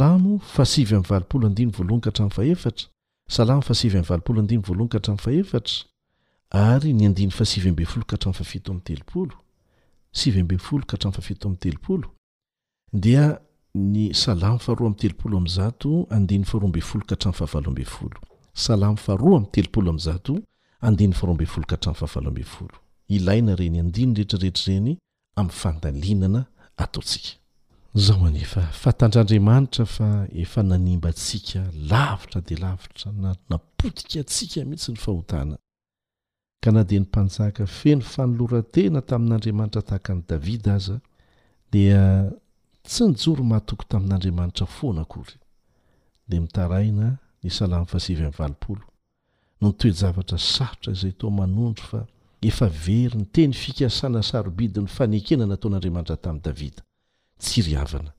aam 0.00 0.40
asim 0.62 0.86
aolodi 4.08 4.60
alohahrafaefatra 4.68 5.60
ary 6.52 6.92
ny 6.92 7.06
andiny 7.06 7.30
fasiybe 7.38 7.84
olo 7.94 8.04
ka 8.10 8.16
hatrafafioamy 8.16 8.80
teoosiymbe 8.86 10.56
folo 10.66 10.84
ka 10.90 10.96
harafafitoam'ny 11.02 11.56
teloolo 11.64 12.08
dia 12.92 13.40
ny 13.76 14.14
salamo 14.14 14.58
fahroa 14.58 14.86
ami'y 14.88 14.96
telopolo 14.98 15.36
am'y 15.38 15.48
zato 15.48 16.06
andin'ny 16.10 16.44
faroambe 16.44 16.80
folo 16.80 17.04
ka 17.06 17.14
hatrano 17.14 17.36
fahavaloambe 17.38 17.84
folo 17.84 18.18
salamo 18.64 18.96
fahroa 18.96 19.36
am'ny 19.36 19.50
telopolo 19.52 19.88
ami'n 19.90 19.98
zato 20.08 20.32
andin'ny 20.88 21.14
faroambe 21.14 21.46
folo 21.46 21.66
kahatrano 21.66 21.96
fahavalombe 22.00 22.42
folo 22.44 22.76
ilaina 23.16 23.54
reny 23.60 23.78
andiny 23.82 24.12
rehetrirehetra 24.14 24.72
reny 24.74 24.96
ami'ny 25.40 25.52
fandalinana 25.62 26.42
ataotsika 26.76 27.38
zao 27.94 28.26
ane 28.26 28.42
fatandrandriamanitra 28.82 29.84
fa 29.86 30.26
efa 30.32 30.62
nanimba 30.62 31.12
tsika 31.12 31.60
lavitra 31.90 32.40
de 32.40 32.56
lavitra 32.62 33.12
nnapotika 33.12 34.20
atsika 34.20 34.64
mihitsy 34.64 34.92
ny 34.92 34.98
fahotana 34.98 35.56
ka 36.62 36.72
na 36.72 36.84
di 36.84 36.98
ny 37.00 37.04
mpanjaka 37.04 37.66
feny 37.66 38.00
fanoloratena 38.02 39.00
tamin'andriamanitra 39.02 39.82
tahaka 39.82 40.14
n' 40.14 40.24
davida 40.28 40.74
aza 40.74 41.00
dia 41.72 42.32
tsy 42.86 43.02
nijoro 43.08 43.42
mahatoko 43.44 43.84
tamin'andriamanitra 43.88 44.66
foana 44.66 45.00
akory 45.02 45.34
di 46.28 46.38
mitaraina 46.40 47.18
ny 47.42 47.50
salamy 47.50 47.86
fasivy 47.86 48.20
ami'ny 48.22 48.36
valipolo 48.38 48.84
nonytoejavatra 49.60 50.38
sarotra 50.38 50.92
izay 50.92 51.12
toa 51.18 51.30
manondro 51.30 51.84
fa 51.90 52.00
efa 52.40 52.66
veryny 52.68 53.24
teny 53.34 53.52
fikasana 53.52 54.22
sarobidi 54.22 54.80
ny 54.80 54.86
fanekena 54.86 55.46
nataon'andriamanitra 55.46 56.16
tamin'ny 56.24 56.42
davida 56.46 56.82
tsiry 57.38 57.74
havana 57.74 58.12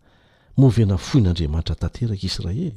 movyana 0.58 0.98
fohin'andriamanitra 0.98 1.76
tanterak' 1.76 2.24
israely 2.24 2.76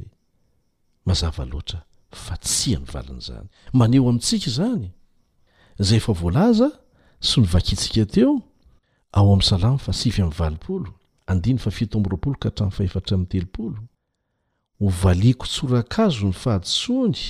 mazava 1.07 1.45
loatra 1.45 1.80
fa 2.11 2.36
tsy 2.36 2.76
a 2.76 2.80
mnivalin' 2.80 3.20
zany 3.20 3.49
maneho 3.72 4.09
amintsika 4.09 4.51
zany 4.59 4.88
zay 5.78 5.97
efa 5.99 6.12
voalaza 6.12 6.70
sy 7.20 7.41
novakitsika 7.41 8.07
teo 8.07 8.43
ao 9.12 9.26
amin'ny 9.32 9.45
salamo 9.51 9.78
fasivy 9.78 10.22
am'ny 10.22 10.34
valpolo 10.38 10.99
andiny 11.31 11.59
fa 11.59 11.70
fitoamboroapolo 11.70 12.37
ka 12.41 12.49
htramin'ny 12.51 12.74
fahefatra 12.76 13.14
amin'ny 13.14 13.31
telopolo 13.33 13.78
hovaliako 14.83 15.47
tsorakazo 15.53 16.26
ny 16.28 16.33
fahatsony 16.43 17.22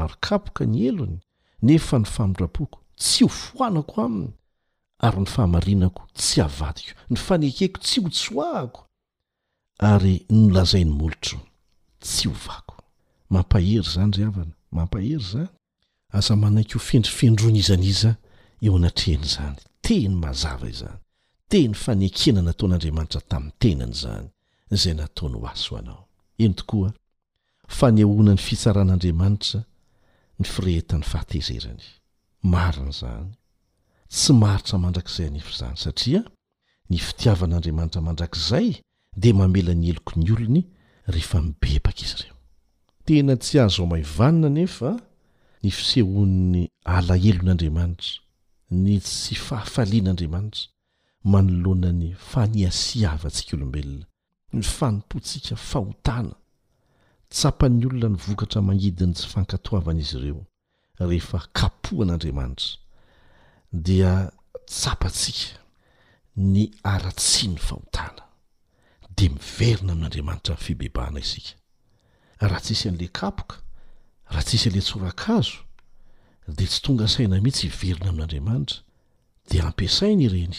ary 0.00 0.16
kapoka 0.24 0.62
ny 0.66 0.78
elony 0.88 1.18
nefa 1.62 1.98
ny 1.98 2.04
famorapoko 2.14 2.78
tsy 3.00 3.24
ho 3.24 3.28
foanako 3.28 3.94
aminy 4.06 4.32
ary 5.04 5.20
ny 5.20 5.28
fahamarinako 5.34 6.02
tsy 6.18 6.36
havadiko 6.44 6.92
ny 7.10 7.16
fanekeko 7.26 7.78
tsy 7.84 7.96
hotsoahako 8.04 8.80
ary 9.92 10.14
nolazai 10.30 10.84
ny 10.84 10.90
molotro 11.00 11.40
tsy 12.00 12.28
ho 12.28 12.34
vako 12.46 12.76
mampahery 13.30 13.86
zany 13.94 14.12
ry 14.16 14.24
avana 14.30 14.54
mampahery 14.76 15.24
zany 15.32 15.52
asa 16.18 16.36
manaiky 16.42 16.74
ho 16.74 16.82
fendrifendrona 16.90 17.58
izan' 17.64 17.86
iza 17.92 18.10
eo 18.64 18.76
anatrehny 18.76 19.24
izany 19.28 19.56
teny 19.84 20.14
mazava 20.22 20.68
izany 20.74 21.00
teny 21.50 21.74
fanekenanataon'andriamanitra 21.84 23.20
tamin'ny 23.30 23.54
tenana 23.62 23.90
izany 23.98 24.26
izay 24.76 24.94
nataony 25.00 25.36
ho 25.38 25.46
aso 25.52 25.70
anao 25.80 26.02
eny 26.44 26.54
tokoa 26.60 26.90
faneehoana 27.78 28.32
ny 28.36 28.42
fitsaran'andriamanitra 28.46 29.60
ny 30.40 30.44
firehetany 30.52 31.04
fahatezerany 31.12 31.86
marina 32.52 32.90
izany 32.94 33.28
tsy 34.16 34.32
maritra 34.42 34.76
mandrakizay 34.84 35.26
anefo 35.28 35.52
izany 35.54 35.76
satria 35.84 36.20
ny 36.90 36.96
fitiavan'andriamanitra 37.08 38.00
mandrakzay 38.08 38.68
dia 39.22 39.34
mamela 39.40 39.72
ny 39.80 39.86
eloko 39.92 40.12
ny 40.20 40.28
olony 40.36 40.62
rehefa 41.14 41.38
mibebaka 41.42 42.02
izy 42.06 42.16
ireo 42.26 42.36
tena 43.08 43.34
tsy 43.42 43.54
ahzoao 43.64 43.86
maivanina 43.92 44.48
nefa 44.58 44.90
ny 45.62 45.70
fisehonny 45.78 46.62
alaelon'andriamanitra 46.96 48.12
ny 48.84 48.98
tsy 49.00 49.34
fahafalian'andriamanitra 49.46 50.68
manoloana 51.24 51.92
ny 51.92 52.14
faniasiavantsika 52.16 53.56
olombelona 53.56 54.04
ny 54.52 54.62
fanompotsika 54.62 55.56
fahotana 55.56 56.34
tsapa 57.30 57.68
n'ny 57.68 57.84
olona 57.86 58.08
ny 58.14 58.18
vokatra 58.26 58.62
mangidiny 58.62 59.12
tsy 59.14 59.26
fankatoavana 59.32 60.00
izy 60.00 60.16
ireo 60.18 60.42
rehefa 60.98 61.38
kapoh 61.56 62.00
an'andriamanitra 62.02 62.78
dia 63.72 64.30
tsapatsika 64.66 65.58
ny 66.36 66.64
aratsia 66.94 67.50
ny 67.50 67.56
fahotana 67.68 68.22
de 69.16 69.28
miverina 69.28 69.92
amin'andriamanitra 69.92 70.54
nyfibebahana 70.54 71.20
isika 71.20 71.54
raha 72.40 72.60
tsisy 72.60 72.88
an'la 72.88 73.08
kapoka 73.18 73.56
raha 74.30 74.42
tsisy 74.46 74.68
an'la 74.68 74.82
tsorakazo 74.82 75.58
dea 76.56 76.66
tsy 76.70 76.80
tonga 76.82 77.08
saina 77.08 77.40
mihitsy 77.42 77.66
hiverina 77.68 78.08
amin'andriamanitra 78.10 78.78
dia 79.50 79.62
hampiasaina 79.62 80.22
ireny 80.22 80.56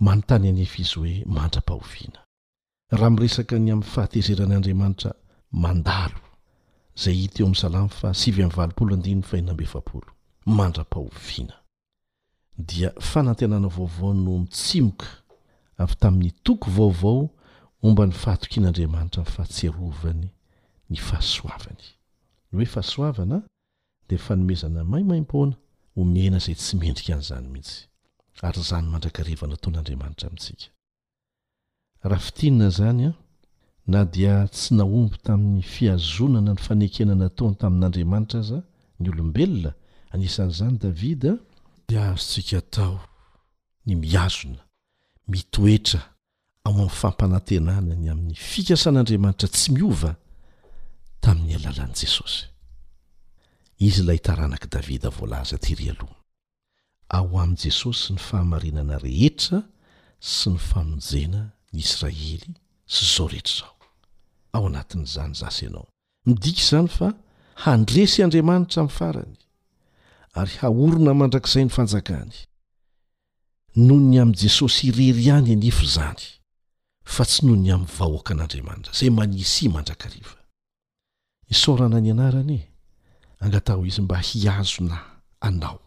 manontany 0.00 0.48
anyefa 0.48 0.76
izy 0.82 0.94
hoe 1.00 1.24
mandra-pahoviana 1.36 2.20
raha 2.98 3.10
miresaka 3.14 3.54
ny 3.64 3.70
amin'ny 3.74 3.90
fahatezeran'andriamanitra 3.94 5.10
mandalo 5.62 6.20
zay 7.02 7.20
teo 7.34 7.44
am'ny 7.46 7.56
salamy 7.62 7.90
fa 8.00 8.08
sivy 8.20 8.40
am'ny 8.44 8.54
valopolo 8.58 8.90
andinyny 8.96 9.22
faiinambe 9.28 9.64
fapolo 9.74 10.08
mandra-pahoviana 10.58 11.56
dia 12.68 12.90
fanantenana 13.10 13.68
vaovao 13.76 14.10
no 14.24 14.32
mitsimoka 14.42 15.06
avy 15.82 15.94
tamin'ny 16.02 16.32
toko 16.46 16.66
vaovao 16.76 17.20
ombany 17.86 18.12
fahatokian'andriamanitra 18.22 19.20
nfahatserovany 19.26 20.28
ny 20.90 20.96
fahasoavany 21.08 21.82
hoe 22.52 22.66
fahasoavana 22.74 23.38
di 24.08 24.16
fanomezana 24.26 24.80
maimaim-poana 24.92 25.54
omena 26.00 26.38
zay 26.44 26.54
tsy 26.58 26.74
mendrika 26.82 27.12
an'izany 27.14 27.48
mihitsy 27.54 27.80
ary 28.42 28.60
zany 28.68 28.86
mandrakarivana 28.92 29.56
toan'andriamanitra 29.62 30.26
amintsika 30.28 30.66
raha 32.08 32.22
fitinana 32.26 32.68
zany 32.78 33.04
a 33.08 33.12
na 33.92 34.00
dia 34.14 34.34
tsy 34.54 34.70
naombo 34.78 35.16
tamin'ny 35.24 35.62
fiazonana 35.74 36.52
ny 36.54 36.60
fanekenana 36.66 37.24
ataony 37.30 37.54
tamin'andriamanitra 37.62 38.38
aza 38.40 38.58
ny 39.00 39.06
olombelona 39.12 39.70
anisan'izany 40.14 40.76
davida 40.84 41.32
dia 41.88 42.02
azotsika 42.12 42.60
tao 42.76 42.98
ny 43.86 43.92
miazona 44.04 44.62
mitoetra 45.30 46.02
ao 46.66 46.72
amin'ny 46.72 46.90
fampanantenana 47.00 47.94
ny 48.02 48.08
amin'ny 48.12 48.34
fikasan'andriamanitra 48.50 49.48
tsy 49.54 49.68
miova 49.76 50.12
tamin'ny 51.24 51.52
alalan' 51.58 51.94
jesosy 52.00 52.40
izy 53.86 54.02
lay 54.08 54.18
taranak' 54.26 54.68
davida 54.74 55.08
voalaza 55.16 55.56
tyry 55.66 55.86
alohna 55.94 56.22
ao 57.18 57.38
amin'i 57.40 57.56
jesosy 57.64 58.12
ny 58.12 58.18
fahamarinana 58.28 58.96
rehetra 59.04 59.58
sy 60.34 60.46
ny 60.52 60.58
famonjena 60.68 61.42
ny 61.72 61.78
israely 61.84 62.54
sy 62.94 63.02
zao 63.12 63.26
rehetra 63.32 63.54
zao 63.58 63.76
ao 64.58 64.66
anatin'izany 64.66 65.34
zasy 65.40 65.64
ianao 65.66 65.86
midika 66.26 66.60
izany 66.64 66.88
fa 66.96 67.08
handresy 67.64 68.18
andriamanitra 68.24 68.82
min'ny 68.82 68.96
farany 68.98 69.36
ary 70.40 70.54
haorona 70.62 71.12
mandrakizay 71.20 71.64
ny 71.68 71.72
fanjakany 71.76 72.34
noho 73.86 74.00
ny 74.10 74.16
amin'i 74.22 74.40
jesosy 74.42 74.82
irery 74.88 75.28
any 75.36 75.52
anefo 75.54 75.84
izany 75.90 76.26
fa 77.14 77.22
tsy 77.30 77.40
noho 77.46 77.58
ny 77.62 77.68
amin'ny 77.74 77.94
vahoaka 77.98 78.30
an'andriamanitra 78.34 78.92
zay 78.98 79.10
manisy 79.18 79.64
mandrakariva 79.74 80.36
isaorana 81.54 81.98
ny 82.04 82.10
anarany 82.14 82.58
e 82.60 82.60
angatao 83.44 83.86
izy 83.86 84.02
mba 84.02 84.16
hiazona 84.28 84.98
anao 85.40 85.83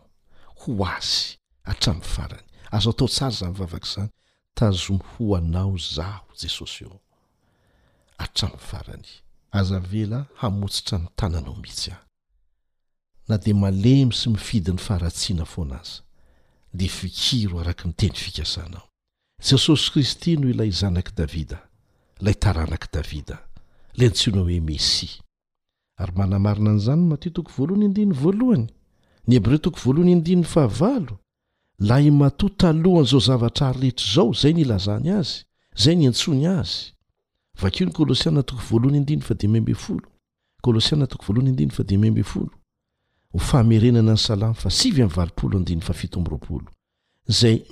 ho 0.68 0.86
azy 0.86 1.36
atramy 1.64 2.02
farany 2.04 2.46
azo 2.72 2.90
atao 2.92 3.08
tsara 3.08 3.32
zan 3.32 3.50
mivavaka 3.52 3.88
zany 3.96 4.10
tazomhoanao 4.58 5.78
zaho 5.96 6.28
jesosy 6.42 6.84
eo 6.86 6.98
atram'y 8.24 8.60
farany 8.70 9.08
aza 9.60 9.80
vela 9.92 10.20
hamotsitra 10.40 10.98
ny 11.02 11.08
tananao 11.18 11.56
mihitsy 11.62 11.92
ah 11.92 12.02
na 13.28 13.38
de 13.38 13.54
malemy 13.54 14.14
sy 14.14 14.30
mifidi 14.30 14.72
ny 14.72 14.80
faratsiana 14.88 15.46
fo 15.46 15.62
anaza 15.64 16.02
de 16.74 16.88
fikiro 16.88 17.60
araky 17.60 17.88
nyteny 17.88 18.16
fikasanao 18.24 18.86
jesosy 19.48 19.90
kristy 19.92 20.36
noho 20.38 20.50
ilay 20.52 20.72
zanaki 20.72 21.12
davida 21.16 21.60
lay 22.26 22.36
taranak' 22.44 22.90
davida 22.94 23.38
lay 23.98 24.10
ntsina 24.10 24.40
hoe 24.46 24.60
mesi 24.68 25.08
ary 26.02 26.12
manamarina 26.18 26.70
an'izany 26.72 27.02
n 27.06 27.10
matitoko 27.12 27.50
voalohany 27.56 27.86
indiny 27.86 28.14
voalohany 28.14 28.68
ny 29.28 29.34
hebreo 29.36 29.58
toko 29.58 29.80
voalohany 29.84 30.12
indino 30.12 30.44
fahavalo 30.44 31.18
lahy 31.80 32.12
mato 32.12 32.50
talohanyizao 32.50 33.20
zavatra 33.20 33.68
ary 33.68 33.80
rehetra 33.82 34.14
zao 34.14 34.34
zay 34.34 34.54
nilazany 34.54 35.10
azy 35.20 35.44
zay 35.76 35.96
ny 35.96 36.08
antsony 36.08 36.48
azy 36.48 36.92
vakony 37.62 37.92
kôlsiaaho 37.92 38.60
famerenana 43.48 44.12
an 44.12 44.18
salam 44.18 44.54
fzay 44.54 45.08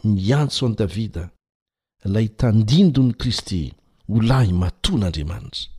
miantso 0.03 0.67
an' 0.67 0.75
davida 0.75 1.23
lay 2.13 2.27
tandindon'ny 2.39 3.13
kristy 3.19 3.61
o 4.09 4.21
lahy 4.29 4.53
maton'andriamanitra 4.53 5.69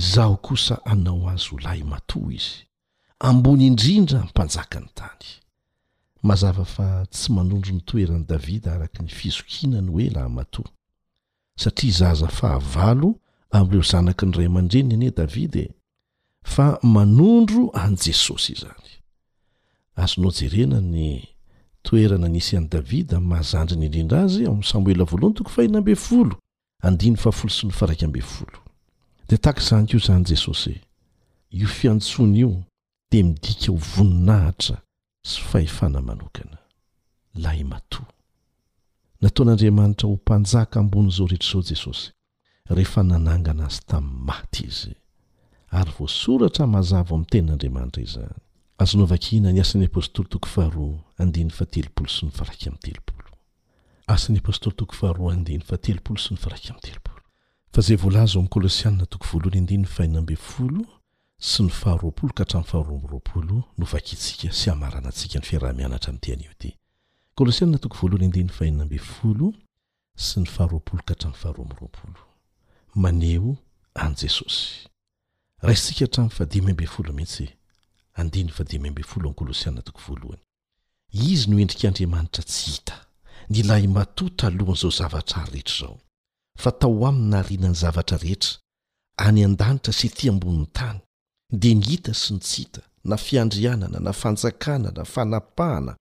izaho 0.00 0.36
kosa 0.36 0.74
anao 0.84 1.28
azy 1.28 1.48
ho 1.50 1.58
lahy 1.58 1.82
mat 1.82 2.10
izy 2.30 2.69
ambony 3.22 3.66
indrindra 3.66 4.20
mpanjaka 4.24 4.80
ny 4.80 4.88
tany 4.94 5.26
mazava 6.22 6.64
fa 6.64 7.04
tsy 7.12 7.32
manondro 7.32 7.72
ny 7.74 7.80
toeran'i 7.84 8.24
davida 8.26 8.72
araka 8.74 9.02
ny 9.02 9.08
fizokina 9.08 9.80
ny 9.80 9.90
hoe 9.90 10.10
lahymato 10.10 10.64
satria 11.56 11.92
zaza 11.92 12.28
fahavalo 12.28 13.14
amn'ileo 13.50 13.82
zanaky 13.82 14.26
ny 14.26 14.32
ray 14.36 14.46
aman-drenna 14.48 14.94
enie 14.96 15.10
davida 15.10 15.60
e. 15.60 15.68
fa 16.42 16.78
manondro 16.82 17.68
an' 17.74 17.96
jesosy 17.96 18.52
izany 18.52 18.88
azonao 19.96 20.30
jerena 20.32 20.80
ny 20.80 21.28
toerana 21.82 22.28
nisy 22.28 22.56
an'i 22.56 22.68
davida 22.72 23.20
mazandry 23.20 23.76
n' 23.76 23.84
indrindra 23.84 24.22
azy 24.22 24.46
ao 24.46 24.52
amin'ny 24.52 24.64
samoela 24.66 25.04
valohany 25.04 25.34
toko 25.34 25.50
fahina 25.50 25.80
mbe 25.84 25.94
fol 25.96 26.30
alos 26.82 27.64
'ny 27.64 27.70
faraib 27.72 28.16
fol 28.24 28.54
dia 29.28 29.36
taka 29.38 29.60
izany 29.60 29.86
kio 29.86 29.98
izany 30.00 30.24
jesosy 30.24 30.70
e. 30.80 30.82
io 31.60 31.68
fiantson' 31.68 32.36
io 32.36 32.64
de 33.12 33.22
midika 33.24 33.72
ho 33.72 33.76
voninahitra 33.94 34.76
sy 35.30 35.40
fahefana 35.50 36.00
manokana 36.08 36.58
lay 37.44 37.60
mato 37.70 38.02
nataon'andriamanitra 39.22 40.06
ho 40.08 40.14
mpanjaka 40.22 40.76
ambon'zao 40.80 41.26
rehetra 41.30 41.50
zao 41.52 41.62
jesosy 41.70 42.08
rehefa 42.76 43.00
nanangana 43.10 43.62
azy 43.68 43.80
tami'ny 43.90 44.22
maty 44.28 44.62
izy 44.70 44.92
ary 45.78 45.90
voasoratra 45.98 46.64
mazava 46.74 47.12
ami'ny 47.14 47.26
tenin'andriamanitra 47.32 48.00
izany 48.06 48.36
azonovakina 48.82 49.48
ny 49.54 49.60
as'yapstlytoo 49.60 50.62
ahr 50.64 50.76
andy 51.22 51.40
atelpolo 51.64 52.08
sy 52.14 52.22
nvram 52.28 52.76
teloo 52.82 53.18
asn'ny 54.14 54.38
apstoly 54.42 54.74
toko 54.80 54.94
faharoaandy 55.00 55.52
fatelopolo 55.70 56.18
sy 56.22 56.28
nyvaraa 56.34 56.58
am'ny 56.70 56.80
telopolo 56.86 57.20
fa 57.72 57.80
zay 57.86 57.96
volazo 58.04 58.34
am'ny 58.38 58.48
kôlôsianna 58.54 59.04
too 59.06 59.22
aoaia 59.22 60.36
flo 60.36 60.99
sy 61.42 61.62
ny 61.64 61.70
faharoapolo 61.72 62.32
ka 62.36 62.44
hatramy 62.44 62.66
faharomiropolo 62.68 63.62
novakitsika 63.78 64.52
synatsika 64.52 65.38
nrhasy 65.40 65.56
nho 65.64 66.20
jesos 74.16 74.86
izy 81.12 81.48
no 81.50 81.58
endrik'andriamanitra 81.58 82.44
tsy 82.44 82.70
hita 82.70 82.96
nilahy 83.48 83.86
matotaalohan'izao 83.88 84.90
zavatra 84.90 85.42
ary 85.42 85.52
rehetra 85.52 85.72
zao 85.86 85.98
fa 86.58 86.70
tao 86.70 87.06
aminy 87.08 87.26
naharinany 87.30 87.74
zavatra 87.74 88.18
rehetra 88.18 88.58
any 89.16 89.44
an-danitra 89.44 89.92
sy 89.92 90.08
ti 90.08 90.28
amboniny 90.28 90.66
tany 90.66 91.00
de 91.58 91.72
ny 91.74 91.82
hita 91.84 92.12
sy 92.14 92.32
ny 92.36 92.40
tsita 92.44 92.82
na 93.04 93.16
fiandrianana 93.20 93.98
na 94.00 94.12
fanjakana 94.14 94.90
na 94.96 95.04
fanapahana 95.04 95.92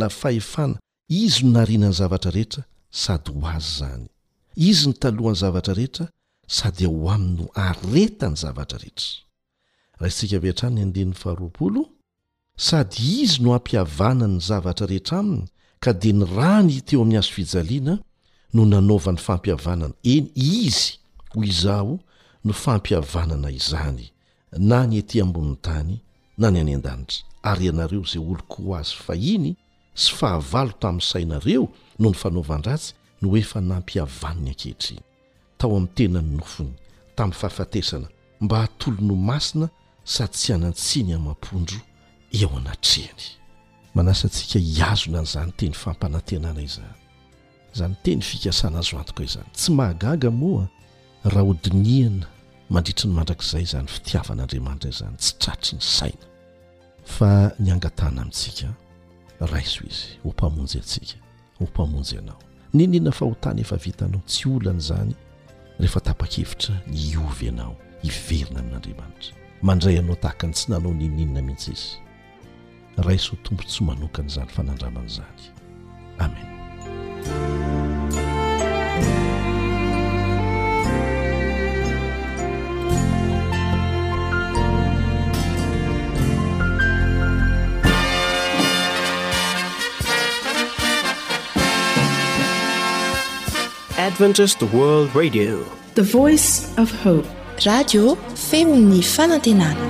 na 0.00 0.08
fahefana 0.08 0.76
izy 1.08 1.44
no 1.44 1.50
naharinany 1.56 1.94
zavatra 1.98 2.30
rehetra 2.36 2.64
sady 2.90 3.30
ho 3.32 3.46
azy 3.54 3.72
zany 3.78 4.06
izy 4.56 4.86
ny 4.88 4.94
talohany 5.02 5.38
zavatra 5.42 5.74
rehetra 5.78 6.06
sady 6.56 6.84
ao 6.88 7.10
amin'no 7.14 7.46
areta 7.66 8.28
ny 8.30 8.34
zavatra 8.36 8.78
rehetra 8.78 9.14
raha 10.00 10.08
isika 10.12 10.38
vetany 10.38 10.80
aharoaolo 10.82 11.88
sady 12.56 13.22
izy 13.22 13.38
no 13.42 13.54
ampiavananyny 13.54 14.40
zavatra 14.48 14.86
rehetra 14.90 15.18
aminy 15.18 15.48
ka 15.80 15.92
dia 15.92 16.12
ny 16.12 16.24
rany 16.36 16.80
teo 16.86 17.02
amin'ny 17.02 17.18
azo 17.18 17.30
fijaliana 17.36 17.94
no 18.54 18.62
nanaovan'ny 18.72 19.20
fampiavanana 19.26 19.94
eny 20.02 20.28
izy 20.34 21.00
ho 21.32 21.44
izaho 21.44 21.96
no 22.44 22.52
fampiavanana 22.52 23.50
izany 23.50 24.10
na 24.52 24.84
ny 24.86 25.00
etỳ 25.02 25.20
ambonin'ny 25.22 25.56
tany 25.60 25.98
na 26.38 26.50
ny 26.50 26.60
any 26.62 26.74
an-danitra 26.78 27.24
ary 27.42 27.66
ianareo 27.68 28.04
zay 28.04 28.22
olokoo 28.22 28.74
azy 28.76 28.94
fa 29.06 29.14
iny 29.16 29.54
sy 29.94 30.12
fahavalo 30.16 30.72
tamin'ny 30.80 31.00
sainareo 31.04 31.68
no 31.98 32.08
ny 32.10 32.14
fanaovan-dratsy 32.16 32.94
no 33.22 33.36
efa 33.36 33.60
nampihavanny 33.60 34.50
ankehitriny 34.50 35.02
tao 35.58 35.76
amin'ny 35.76 35.94
tena 35.94 36.22
ny 36.22 36.36
nofony 36.36 36.72
tamin'ny 37.16 37.36
fahafatesana 37.40 38.08
mba 38.40 38.62
atolo 38.62 38.96
no 39.00 39.14
masina 39.16 39.68
sady 40.04 40.32
sy 40.36 40.52
hanan-tsiny 40.52 41.12
hamampondro 41.12 41.80
eo 42.32 42.50
anatrehany 42.56 43.24
manasantsika 43.94 44.58
hiazona 44.58 45.20
n'izany 45.20 45.52
teny 45.56 45.72
fampanantenana 45.74 46.62
izany 46.62 46.94
zany 47.74 47.94
teny 48.02 48.22
fikasana 48.22 48.80
zoantoka 48.80 49.24
izany 49.24 49.48
tsy 49.52 49.72
mahagaga 49.72 50.30
moa 50.30 50.68
raha 51.24 51.42
odiniana 51.50 52.26
mandritry 52.70 53.08
ny 53.08 53.14
mandrakizay 53.16 53.62
izany 53.62 53.88
fitiavan'andriamanitra 53.96 54.90
iy 54.90 54.96
zany 55.00 55.14
tsy 55.16 55.32
tratry 55.42 55.76
ny 55.78 55.82
saina 55.84 56.26
fa 57.16 57.30
ny 57.58 57.70
angatana 57.72 58.20
amintsika 58.22 58.68
raiso 59.52 59.84
izy 59.88 60.20
ho 60.22 60.30
mpamonjy 60.32 60.78
antsika 60.82 61.14
ho 61.58 61.64
mpamonjy 61.70 62.18
anao 62.20 62.38
ny 62.74 62.84
ninona 62.86 63.12
fahotany 63.18 63.60
efa 63.64 63.76
vitanao 63.86 64.20
tsy 64.26 64.48
olana 64.48 64.78
izany 64.84 65.14
rehefa 65.78 66.00
tapa-kevitra 66.10 66.76
ny 66.92 67.16
ovy 67.24 67.48
anao 67.52 67.76
hiverina 68.02 68.60
amin'andriamanitra 68.60 69.34
mandray 69.62 69.98
anao 70.02 70.16
tahaka 70.20 70.46
ny 70.46 70.52
tsy 70.54 70.66
nalao 70.68 70.92
nyninana 71.00 71.42
mihitsy 71.48 71.70
izy 71.70 71.92
raiso 73.08 73.36
tompo 73.42 73.64
tsy 73.64 73.80
manokany 73.84 74.28
izany 74.28 74.48
fanandramanaizany 74.52 75.42
amen 76.18 77.76
radi 94.08 95.48
femny 98.48 99.00
fanantenana 99.14 99.86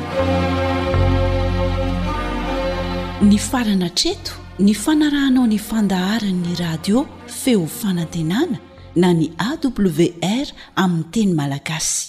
ny 3.28 3.38
farana 3.38 3.88
treto 4.00 4.32
ny 4.58 4.74
fanarahnao 4.84 5.46
ny 5.52 5.58
fandaharan'ny 5.68 6.56
radio 6.64 7.04
feo 7.26 7.66
fanantenana 7.80 8.58
na 8.96 9.08
ny 9.18 9.26
awr 9.48 10.46
aminny 10.82 11.04
teny 11.14 11.32
malagasy 11.40 12.00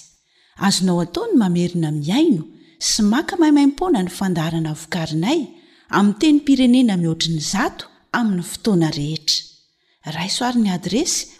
azonao 0.66 1.00
ataony 1.04 1.34
mamerina 1.42 1.90
miaino 1.92 2.42
sy 2.88 3.02
maka 3.12 3.34
maimaimpona 3.42 4.02
ny 4.02 4.10
fandaharana 4.18 4.72
vokarinay 4.82 5.40
amin 5.98 6.14
teny 6.22 6.40
pirenena 6.46 6.96
mihoatriny 6.96 7.40
zato 7.52 7.84
amin'ny 8.18 8.42
fotoana 8.52 8.88
rehetra 8.98 9.38
raisoarin'ny 10.18 10.70
adresy 10.78 11.39